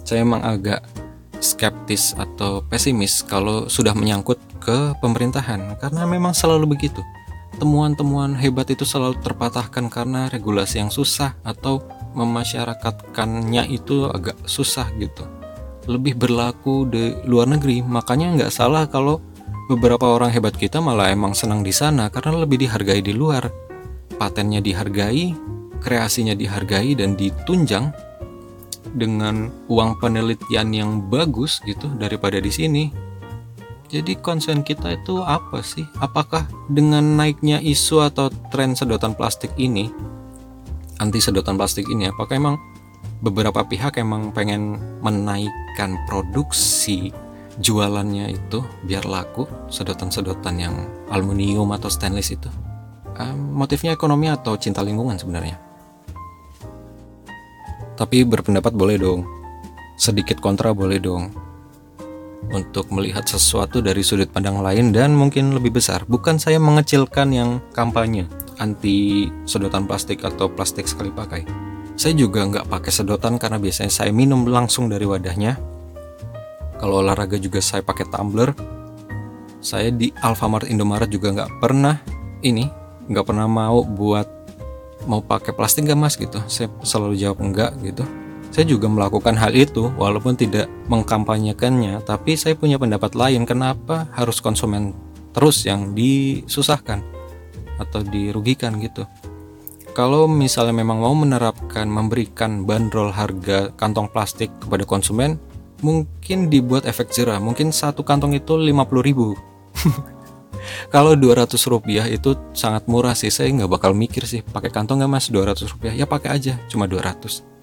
Saya 0.06 0.21
emang 0.21 0.45
agak 0.45 0.86
skeptis 1.41 2.15
atau 2.17 2.62
pesimis 2.65 3.26
kalau 3.26 3.67
sudah 3.67 3.93
menyangkut 3.98 4.38
ke 4.62 4.98
pemerintahan 5.02 5.78
karena 5.78 6.06
memang 6.10 6.34
selalu 6.34 6.78
begitu. 6.78 7.02
Temuan-temuan 7.56 8.36
hebat 8.36 8.67
itu 8.67 8.84
selalu 8.84 9.15
terpatahkan 9.24 9.88
karena 9.88 10.28
regulasi 10.28 10.84
yang 10.84 10.91
susah 10.91 11.39
atau 11.45 11.80
memasyarakatkannya 12.17 13.71
itu 13.71 14.12
agak 14.12 14.36
susah 14.43 14.91
gitu. 15.00 15.24
Lebih 15.88 16.17
berlaku 16.19 16.89
di 16.89 17.15
luar 17.24 17.48
negeri, 17.48 17.80
makanya 17.86 18.36
nggak 18.36 18.52
salah 18.52 18.89
kalau 18.89 19.21
beberapa 19.65 20.06
orang 20.06 20.30
hebat 20.30 20.54
kita 20.54 20.78
malah 20.78 21.10
emang 21.10 21.34
senang 21.34 21.65
di 21.65 21.73
sana 21.73 22.10
karena 22.13 22.45
lebih 22.45 22.62
dihargai 22.62 23.01
di 23.01 23.13
luar. 23.13 23.49
Patennya 24.15 24.63
dihargai, 24.63 25.36
kreasinya 25.82 26.38
dihargai 26.38 26.95
dan 26.95 27.17
ditunjang 27.17 27.91
dengan 28.95 29.51
uang 29.67 29.99
penelitian 29.99 30.71
yang 30.71 30.91
bagus 31.12 31.60
gitu 31.65 31.91
daripada 31.97 32.39
di 32.39 32.51
sini. 32.54 32.84
Jadi 33.86 34.17
concern 34.17 34.65
kita 34.65 34.97
itu 34.97 35.21
apa 35.21 35.62
sih? 35.62 35.86
Apakah 36.01 36.47
dengan 36.71 37.17
naiknya 37.17 37.62
isu 37.62 38.01
atau 38.01 38.34
tren 38.49 38.73
sedotan 38.73 39.13
plastik 39.13 39.54
ini, 39.62 39.93
anti 40.97 41.21
sedotan 41.21 41.54
plastik 41.60 41.86
ini, 41.86 42.10
apakah 42.10 42.34
emang 42.34 42.58
beberapa 43.21 43.62
pihak 43.62 44.01
emang 44.01 44.34
pengen 44.34 44.82
menaikkan 45.06 46.01
produksi 46.10 47.13
jualannya 47.60 48.36
itu 48.36 48.63
biar 48.84 49.08
laku 49.08 49.48
sedotan-sedotan 49.72 50.56
yang 50.60 50.76
aluminium 51.12 51.72
atau 51.72 51.88
stainless 51.88 52.36
itu? 52.36 52.50
Um, 53.15 53.56
motifnya 53.56 53.96
ekonomi 53.96 54.28
atau 54.28 54.60
cinta 54.60 54.84
lingkungan 54.84 55.15
sebenarnya? 55.15 55.56
Tapi 57.96 58.28
berpendapat 58.28 58.76
boleh 58.76 59.00
dong, 59.00 59.24
sedikit 59.96 60.44
kontra 60.44 60.76
boleh 60.76 61.00
dong 61.00 61.32
untuk 62.52 62.91
melihat 62.94 63.26
sesuatu 63.26 63.82
dari 63.82 64.06
sudut 64.06 64.30
pandang 64.30 64.60
lain 64.62 64.91
dan 64.91 65.15
mungkin 65.15 65.56
lebih 65.56 65.80
besar. 65.80 66.04
Bukan 66.06 66.38
saya 66.38 66.62
mengecilkan 66.62 67.32
yang 67.32 67.63
kampanye 67.72 68.28
anti 68.60 69.28
sedotan 69.48 69.88
plastik 69.88 70.22
atau 70.24 70.52
plastik 70.52 70.86
sekali 70.86 71.10
pakai. 71.12 71.48
Saya 71.96 72.12
juga 72.12 72.44
nggak 72.44 72.68
pakai 72.68 72.91
sedotan 72.91 73.39
karena 73.39 73.56
biasanya 73.56 73.91
saya 73.91 74.12
minum 74.12 74.44
langsung 74.44 74.91
dari 74.91 75.08
wadahnya. 75.08 75.56
Kalau 76.79 77.01
olahraga 77.01 77.39
juga 77.39 77.59
saya 77.63 77.81
pakai 77.81 78.07
tumbler. 78.09 78.51
Saya 79.63 79.89
di 79.89 80.13
Alfamart 80.21 80.69
Indomaret 80.69 81.09
juga 81.09 81.33
nggak 81.33 81.51
pernah 81.57 81.97
ini 82.45 82.69
nggak 83.09 83.25
pernah 83.25 83.49
mau 83.49 83.81
buat 83.81 84.29
mau 85.09 85.21
pakai 85.25 85.57
plastik 85.57 85.89
nggak 85.89 85.99
mas 85.99 86.15
gitu. 86.17 86.38
Saya 86.45 86.69
selalu 86.85 87.17
jawab 87.17 87.41
enggak 87.41 87.73
gitu 87.81 88.05
saya 88.55 88.71
juga 88.71 88.88
melakukan 88.88 89.35
hal 89.35 89.51
itu 89.51 89.91
walaupun 89.99 90.39
tidak 90.39 90.71
mengkampanyekannya, 90.88 91.99
tapi 92.07 92.39
saya 92.39 92.55
punya 92.55 92.79
pendapat 92.79 93.11
lain 93.11 93.43
kenapa 93.43 94.07
harus 94.15 94.39
konsumen 94.39 94.95
terus 95.35 95.67
yang 95.67 95.91
disusahkan 95.91 97.03
atau 97.75 97.99
dirugikan 97.99 98.79
gitu. 98.79 99.03
Kalau 99.91 100.31
misalnya 100.31 100.71
memang 100.71 101.03
mau 101.03 101.11
menerapkan 101.11 101.83
memberikan 101.83 102.63
bandrol 102.63 103.11
harga 103.11 103.75
kantong 103.75 104.07
plastik 104.07 104.47
kepada 104.63 104.88
konsumen, 104.88 105.35
mungkin 105.86 106.50
dibuat 106.50 106.89
efek 106.89 107.13
jerah. 107.13 107.38
Mungkin 107.38 107.69
satu 107.69 108.02
kantong 108.02 108.34
itu 108.34 108.58
50 108.58 108.74
ribu. 109.06 109.38
Kalau 110.93 111.13
200 111.13 111.54
rupiah 111.69 112.10
itu 112.10 112.34
sangat 112.58 112.89
murah 112.89 113.13
sih, 113.13 113.30
saya 113.30 113.54
nggak 113.54 113.69
bakal 113.69 113.93
mikir 113.93 114.26
sih 114.26 114.41
pakai 114.41 114.74
kantong 114.74 115.06
nggak 115.06 115.12
mas? 115.13 115.30
200 115.30 115.62
rupiah, 115.69 115.93
ya 115.93 116.10
pakai 116.10 116.34
aja, 116.34 116.58
cuma 116.65 116.89
200 116.89 117.56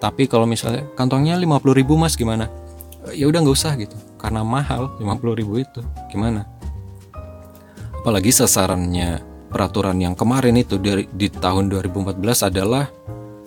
tapi 0.00 0.24
kalau 0.24 0.48
misalnya 0.48 0.88
kantongnya 0.96 1.36
50 1.36 1.76
ribu 1.76 1.94
mas 2.00 2.16
gimana? 2.16 2.48
Ya 3.12 3.28
udah 3.28 3.44
nggak 3.44 3.54
usah 3.54 3.76
gitu. 3.76 3.94
Karena 4.16 4.40
mahal 4.40 4.96
50 4.96 5.38
ribu 5.38 5.60
itu. 5.60 5.84
Gimana? 6.08 6.48
Apalagi 8.00 8.32
sasarannya 8.32 9.20
peraturan 9.52 10.00
yang 10.00 10.16
kemarin 10.16 10.56
itu 10.56 10.80
dari 10.80 11.04
di 11.12 11.28
tahun 11.28 11.68
2014 11.68 12.48
adalah 12.48 12.88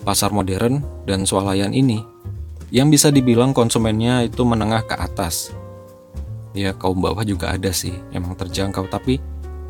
pasar 0.06 0.30
modern 0.30 0.78
dan 1.10 1.26
swalayan 1.26 1.74
ini 1.74 2.06
yang 2.74 2.90
bisa 2.90 3.14
dibilang 3.14 3.54
konsumennya 3.54 4.26
itu 4.26 4.42
menengah 4.42 4.82
ke 4.82 4.98
atas. 4.98 5.54
Ya 6.58 6.74
kaum 6.74 6.98
bawah 6.98 7.22
juga 7.22 7.54
ada 7.54 7.70
sih 7.70 7.94
emang 8.10 8.34
terjangkau 8.34 8.90
tapi 8.90 9.22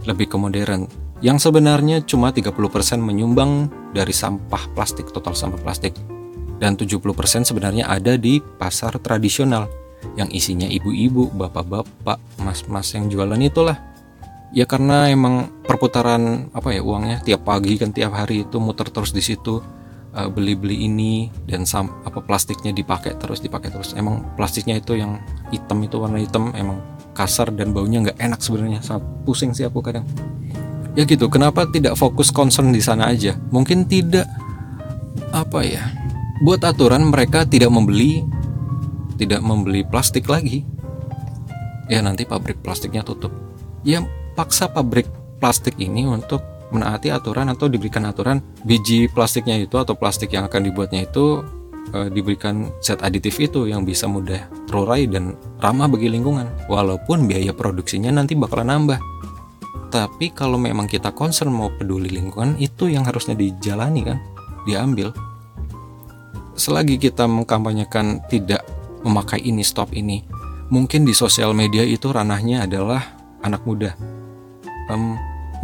lebih 0.08 0.32
ke 0.32 0.36
modern. 0.40 0.88
Yang 1.20 1.48
sebenarnya 1.48 2.00
cuma 2.08 2.32
30% 2.32 2.56
menyumbang 3.04 3.68
dari 3.92 4.12
sampah 4.16 4.72
plastik 4.72 5.12
total 5.12 5.36
sampah 5.36 5.60
plastik. 5.60 5.92
Dan 6.56 6.80
70% 6.80 7.44
sebenarnya 7.44 7.92
ada 7.92 8.16
di 8.16 8.40
pasar 8.40 8.96
tradisional 8.96 9.68
yang 10.16 10.32
isinya 10.32 10.64
ibu-ibu, 10.64 11.28
bapak-bapak, 11.36 12.16
mas-mas 12.40 12.96
yang 12.96 13.12
jualan 13.12 13.40
itulah. 13.40 13.76
Ya 14.56 14.64
karena 14.64 15.12
emang 15.12 15.52
perputaran 15.66 16.48
apa 16.56 16.72
ya 16.72 16.80
uangnya 16.80 17.20
tiap 17.20 17.44
pagi 17.44 17.76
kan 17.76 17.92
tiap 17.92 18.16
hari 18.16 18.48
itu 18.48 18.56
muter 18.62 18.88
terus 18.88 19.12
di 19.12 19.20
situ 19.20 19.60
uh, 20.14 20.30
beli-beli 20.30 20.86
ini 20.86 21.28
dan 21.44 21.66
sam 21.66 21.90
apa 22.06 22.22
plastiknya 22.22 22.70
dipakai 22.70 23.18
terus 23.18 23.42
dipakai 23.42 23.68
terus. 23.74 23.92
Emang 23.98 24.22
plastiknya 24.38 24.78
itu 24.78 24.96
yang 24.96 25.20
hitam 25.50 25.82
itu 25.82 25.98
warna 26.00 26.22
hitam 26.22 26.54
emang 26.54 26.80
kasar 27.14 27.50
dan 27.52 27.74
baunya 27.74 28.00
nggak 28.06 28.18
enak 28.18 28.40
sebenarnya. 28.40 28.80
Sangat 28.80 29.04
pusing 29.26 29.52
sih 29.52 29.66
aku 29.66 29.82
kadang. 29.82 30.06
Ya 30.94 31.02
gitu, 31.02 31.26
kenapa 31.26 31.66
tidak 31.66 31.98
fokus 31.98 32.30
concern 32.30 32.70
di 32.70 32.78
sana 32.78 33.10
aja? 33.10 33.34
Mungkin 33.50 33.90
tidak 33.90 34.30
apa 35.34 35.66
ya? 35.66 36.04
buat 36.42 36.60
aturan 36.66 37.08
mereka 37.08 37.46
tidak 37.48 37.70
membeli 37.70 38.26
tidak 39.14 39.40
membeli 39.40 39.86
plastik 39.86 40.26
lagi 40.26 40.66
ya 41.86 42.02
nanti 42.02 42.26
pabrik 42.26 42.58
plastiknya 42.60 43.06
tutup 43.06 43.30
ya 43.80 44.02
paksa 44.34 44.68
pabrik 44.68 45.06
plastik 45.38 45.78
ini 45.78 46.04
untuk 46.04 46.42
menaati 46.74 47.14
aturan 47.14 47.46
atau 47.48 47.70
diberikan 47.70 48.02
aturan 48.04 48.42
biji 48.66 49.06
plastiknya 49.06 49.62
itu 49.62 49.78
atau 49.78 49.94
plastik 49.94 50.34
yang 50.34 50.50
akan 50.50 50.66
dibuatnya 50.66 51.06
itu 51.06 51.46
e, 51.94 52.10
diberikan 52.10 52.74
zat 52.82 53.00
aditif 53.06 53.38
itu 53.38 53.70
yang 53.70 53.86
bisa 53.86 54.10
mudah 54.10 54.50
terurai 54.66 55.06
dan 55.06 55.38
ramah 55.62 55.86
bagi 55.86 56.10
lingkungan. 56.10 56.50
Walaupun 56.66 57.30
biaya 57.30 57.54
produksinya 57.54 58.10
nanti 58.10 58.34
bakalan 58.34 58.74
nambah. 58.74 58.98
Tapi 59.94 60.34
kalau 60.34 60.58
memang 60.58 60.90
kita 60.90 61.14
concern 61.14 61.54
mau 61.54 61.70
peduli 61.70 62.10
lingkungan 62.10 62.58
itu 62.58 62.90
yang 62.90 63.06
harusnya 63.06 63.38
dijalani 63.38 64.02
kan 64.02 64.18
diambil. 64.66 65.14
Selagi 66.58 66.98
kita 66.98 67.30
mengkampanyekan 67.30 68.26
tidak 68.26 68.66
memakai 69.06 69.38
ini 69.38 69.62
stop 69.62 69.94
ini 69.94 70.26
mungkin 70.72 71.04
di 71.04 71.12
sosial 71.12 71.52
media 71.52 71.84
itu 71.84 72.08
ranahnya 72.08 72.64
adalah 72.64 73.04
anak 73.44 73.62
muda 73.68 73.92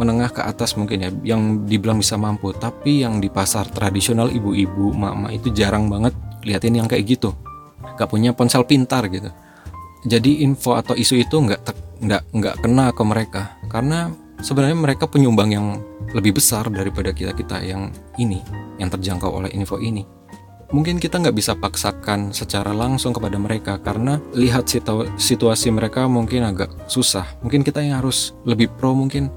menengah 0.01 0.33
ke 0.33 0.41
atas 0.41 0.73
mungkin 0.73 1.05
ya 1.05 1.09
yang 1.21 1.69
dibilang 1.69 2.01
bisa 2.01 2.17
mampu. 2.17 2.49
Tapi 2.57 3.05
yang 3.05 3.21
di 3.21 3.29
pasar 3.29 3.69
tradisional 3.69 4.33
ibu-ibu 4.33 4.89
mama 4.97 5.29
itu 5.29 5.53
jarang 5.53 5.85
banget 5.85 6.17
liatin 6.41 6.81
yang 6.81 6.89
kayak 6.89 7.05
gitu. 7.05 7.37
Gak 7.93 8.09
punya 8.09 8.33
ponsel 8.33 8.65
pintar 8.65 9.05
gitu. 9.13 9.29
Jadi 10.01 10.41
info 10.41 10.73
atau 10.73 10.97
isu 10.97 11.21
itu 11.21 11.37
nggak 11.37 11.61
nggak 12.01 12.23
nggak 12.33 12.55
kena 12.65 12.89
ke 12.89 13.03
mereka. 13.05 13.41
Karena 13.69 14.09
sebenarnya 14.41 14.73
mereka 14.73 15.05
penyumbang 15.05 15.53
yang 15.53 15.67
lebih 16.17 16.41
besar 16.41 16.65
daripada 16.73 17.13
kita 17.13 17.37
kita 17.37 17.61
yang 17.61 17.93
ini 18.17 18.41
yang 18.81 18.89
terjangkau 18.89 19.29
oleh 19.29 19.53
info 19.53 19.77
ini. 19.77 20.01
Mungkin 20.71 21.03
kita 21.03 21.19
nggak 21.19 21.35
bisa 21.35 21.51
paksakan 21.59 22.31
secara 22.31 22.71
langsung 22.71 23.11
kepada 23.11 23.35
mereka 23.35 23.75
karena 23.83 24.23
lihat 24.31 24.71
situasi 25.19 25.67
mereka 25.67 26.07
mungkin 26.07 26.47
agak 26.47 26.71
susah. 26.87 27.27
Mungkin 27.43 27.67
kita 27.67 27.83
yang 27.83 27.99
harus 27.99 28.31
lebih 28.47 28.71
pro 28.79 28.95
mungkin 28.95 29.27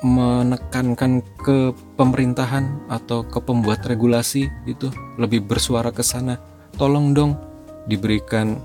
menekankan 0.00 1.20
ke 1.40 1.76
pemerintahan 2.00 2.88
atau 2.88 3.24
ke 3.24 3.36
pembuat 3.40 3.84
regulasi 3.84 4.48
itu 4.64 4.88
lebih 5.20 5.44
bersuara 5.44 5.92
ke 5.92 6.00
sana. 6.00 6.40
Tolong 6.76 7.12
dong 7.12 7.36
diberikan 7.84 8.56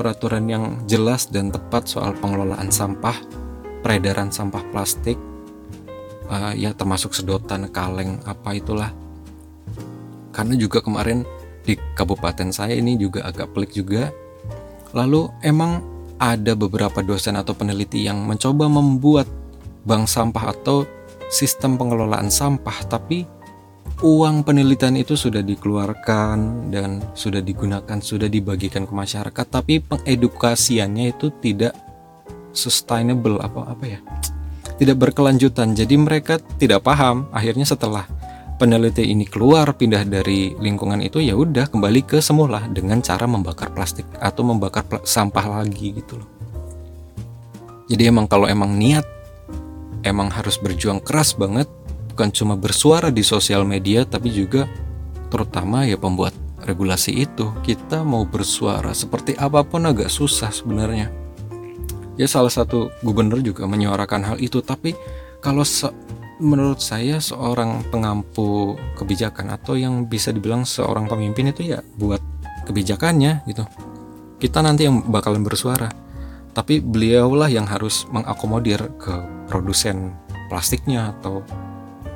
peraturan 0.00 0.48
yang 0.48 0.64
jelas 0.88 1.28
dan 1.28 1.52
tepat 1.52 1.86
soal 1.86 2.16
pengelolaan 2.16 2.72
sampah, 2.72 3.14
peredaran 3.84 4.32
sampah 4.32 4.64
plastik, 4.72 5.20
uh, 6.32 6.56
ya 6.56 6.72
termasuk 6.72 7.12
sedotan, 7.12 7.68
kaleng, 7.68 8.18
apa 8.24 8.56
itulah 8.56 8.90
karena 10.34 10.58
juga 10.58 10.82
kemarin 10.82 11.22
di 11.62 11.78
kabupaten 11.94 12.50
saya 12.50 12.74
ini 12.74 12.98
juga 12.98 13.22
agak 13.24 13.54
pelik 13.54 13.70
juga. 13.72 14.10
Lalu 14.90 15.30
emang 15.46 15.80
ada 16.18 16.58
beberapa 16.58 17.00
dosen 17.00 17.38
atau 17.38 17.54
peneliti 17.54 18.02
yang 18.02 18.26
mencoba 18.26 18.66
membuat 18.66 19.30
bank 19.84 20.08
sampah 20.08 20.52
atau 20.52 20.88
sistem 21.28 21.76
pengelolaan 21.80 22.28
sampah 22.28 22.84
tapi 22.88 23.28
uang 24.02 24.42
penelitian 24.42 24.98
itu 24.98 25.14
sudah 25.14 25.40
dikeluarkan 25.40 26.68
dan 26.74 27.00
sudah 27.14 27.40
digunakan, 27.40 27.98
sudah 28.00 28.26
dibagikan 28.26 28.88
ke 28.88 28.92
masyarakat 28.92 29.46
tapi 29.46 29.78
pengedukasiannya 29.80 31.14
itu 31.14 31.30
tidak 31.38 31.76
sustainable 32.52 33.38
apa 33.38 33.70
apa 33.70 33.84
ya? 33.84 34.00
Tidak 34.74 34.98
berkelanjutan. 34.98 35.78
Jadi 35.78 35.94
mereka 35.94 36.42
tidak 36.58 36.82
paham. 36.82 37.30
Akhirnya 37.30 37.62
setelah 37.62 38.10
peneliti 38.58 39.06
ini 39.06 39.22
keluar 39.22 39.70
pindah 39.70 40.02
dari 40.02 40.54
lingkungan 40.58 40.98
itu 40.98 41.22
ya 41.22 41.38
udah 41.38 41.70
kembali 41.70 42.02
ke 42.02 42.18
semula 42.18 42.66
dengan 42.70 42.98
cara 42.98 43.26
membakar 43.26 43.70
plastik 43.70 44.06
atau 44.18 44.42
membakar 44.42 44.82
sampah 45.06 45.62
lagi 45.62 45.94
gitu 45.94 46.18
loh. 46.18 46.28
Jadi 47.86 48.02
emang 48.08 48.26
kalau 48.26 48.48
emang 48.48 48.74
niat 48.74 49.04
emang 50.04 50.30
harus 50.30 50.60
berjuang 50.60 51.00
keras 51.02 51.34
banget 51.34 51.66
bukan 52.14 52.30
cuma 52.30 52.54
bersuara 52.54 53.10
di 53.10 53.26
sosial 53.26 53.66
media 53.66 54.06
tapi 54.06 54.30
juga 54.30 54.70
terutama 55.32 55.82
ya 55.82 55.98
pembuat 55.98 56.30
regulasi 56.62 57.26
itu 57.26 57.50
kita 57.66 58.06
mau 58.06 58.22
bersuara 58.22 58.94
seperti 58.94 59.34
apa 59.34 59.66
pun 59.66 59.84
agak 59.84 60.08
susah 60.08 60.54
sebenarnya. 60.54 61.10
Ya 62.14 62.30
salah 62.30 62.52
satu 62.52 62.94
gubernur 63.02 63.42
juga 63.42 63.66
menyuarakan 63.66 64.22
hal 64.22 64.36
itu 64.38 64.62
tapi 64.62 64.94
kalau 65.42 65.66
menurut 66.38 66.78
saya 66.78 67.18
seorang 67.18 67.82
pengampu 67.90 68.78
kebijakan 68.94 69.54
atau 69.54 69.74
yang 69.74 70.06
bisa 70.06 70.30
dibilang 70.30 70.62
seorang 70.62 71.10
pemimpin 71.10 71.50
itu 71.50 71.74
ya 71.74 71.82
buat 71.98 72.22
kebijakannya 72.70 73.44
gitu. 73.50 73.66
Kita 74.38 74.62
nanti 74.62 74.86
yang 74.86 75.02
bakalan 75.10 75.42
bersuara. 75.42 76.03
Tapi 76.54 76.78
beliaulah 76.78 77.50
yang 77.50 77.66
harus 77.66 78.06
mengakomodir 78.14 78.78
ke 78.96 79.14
produsen 79.50 80.14
plastiknya 80.46 81.12
atau 81.18 81.42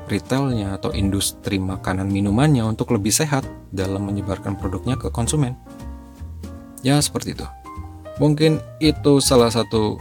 retailnya 0.06 0.78
atau 0.78 0.94
industri 0.94 1.60
makanan 1.60 2.08
minumannya 2.08 2.64
untuk 2.64 2.94
lebih 2.94 3.12
sehat 3.12 3.44
dalam 3.74 4.06
menyebarkan 4.08 4.56
produknya 4.56 4.96
ke 4.96 5.10
konsumen. 5.10 5.58
Ya 6.86 6.96
seperti 7.02 7.34
itu. 7.34 7.44
Mungkin 8.22 8.62
itu 8.78 9.18
salah 9.18 9.50
satu 9.50 9.98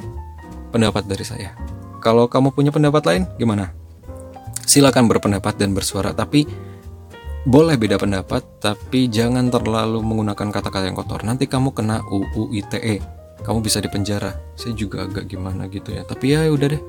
pendapat 0.70 1.10
dari 1.10 1.26
saya. 1.26 1.58
Kalau 2.00 2.30
kamu 2.30 2.54
punya 2.54 2.70
pendapat 2.70 3.04
lain, 3.10 3.24
gimana? 3.42 3.74
silakan 4.68 5.08
berpendapat 5.08 5.56
dan 5.56 5.72
bersuara 5.72 6.12
tapi 6.12 6.44
boleh 7.48 7.80
beda 7.80 7.96
pendapat 7.96 8.44
tapi 8.60 9.08
jangan 9.08 9.48
terlalu 9.48 10.04
menggunakan 10.04 10.52
kata-kata 10.52 10.92
yang 10.92 11.00
kotor 11.00 11.24
nanti 11.24 11.48
kamu 11.48 11.72
kena 11.72 12.04
UU 12.12 12.52
ITE 12.52 13.00
kamu 13.44 13.66
bisa 13.66 13.82
dipenjara. 13.82 14.38
Saya 14.58 14.74
juga 14.74 15.06
agak 15.06 15.30
gimana 15.30 15.70
gitu 15.70 15.94
ya. 15.94 16.02
Tapi 16.06 16.34
ya 16.34 16.50
udah 16.50 16.68
deh. 16.74 16.82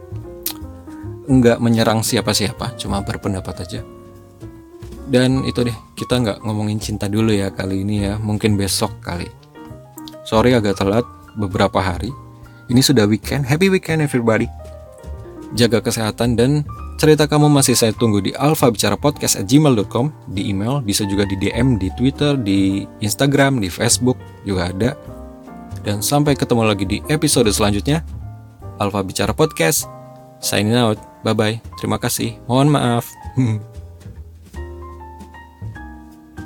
Nggak 1.29 1.59
menyerang 1.61 2.01
siapa-siapa 2.01 2.77
cuma 2.81 3.05
berpendapat 3.05 3.69
aja. 3.69 3.81
Dan 5.09 5.45
itu 5.49 5.65
deh 5.65 5.77
kita 5.97 6.21
nggak 6.21 6.39
ngomongin 6.45 6.81
cinta 6.81 7.09
dulu 7.09 7.33
ya 7.33 7.53
kali 7.53 7.85
ini 7.85 8.09
ya. 8.09 8.17
Mungkin 8.17 8.57
besok 8.57 9.01
kali. 9.01 9.29
Sorry 10.25 10.53
agak 10.53 10.81
telat 10.81 11.05
beberapa 11.37 11.81
hari. 11.81 12.13
Ini 12.69 12.85
sudah 12.85 13.09
weekend. 13.09 13.49
Happy 13.49 13.73
weekend 13.73 14.05
everybody. 14.05 14.49
Jaga 15.57 15.81
kesehatan 15.81 16.37
dan 16.37 16.69
Cerita 16.99 17.31
kamu 17.31 17.47
masih 17.47 17.79
saya 17.79 17.95
tunggu 17.95 18.19
di 18.19 18.35
alfabicarapodcast@gmail.com 18.35 20.35
di 20.35 20.51
email, 20.51 20.83
bisa 20.83 21.07
juga 21.07 21.23
di 21.31 21.39
DM 21.39 21.79
di 21.79 21.95
Twitter, 21.95 22.35
di 22.35 22.83
Instagram, 22.99 23.63
di 23.63 23.71
Facebook 23.71 24.19
juga 24.43 24.75
ada. 24.75 24.99
Dan 25.89 26.05
sampai 26.05 26.37
ketemu 26.37 26.69
lagi 26.69 26.85
di 26.85 27.01
episode 27.09 27.49
selanjutnya. 27.49 28.05
Alfa 28.77 29.01
Bicara 29.01 29.33
Podcast. 29.33 29.89
Signing 30.37 30.77
out. 30.77 31.01
Bye 31.25 31.33
bye. 31.33 31.57
Terima 31.81 31.97
kasih. 31.97 32.37
Mohon 32.45 32.77
maaf. 32.77 33.09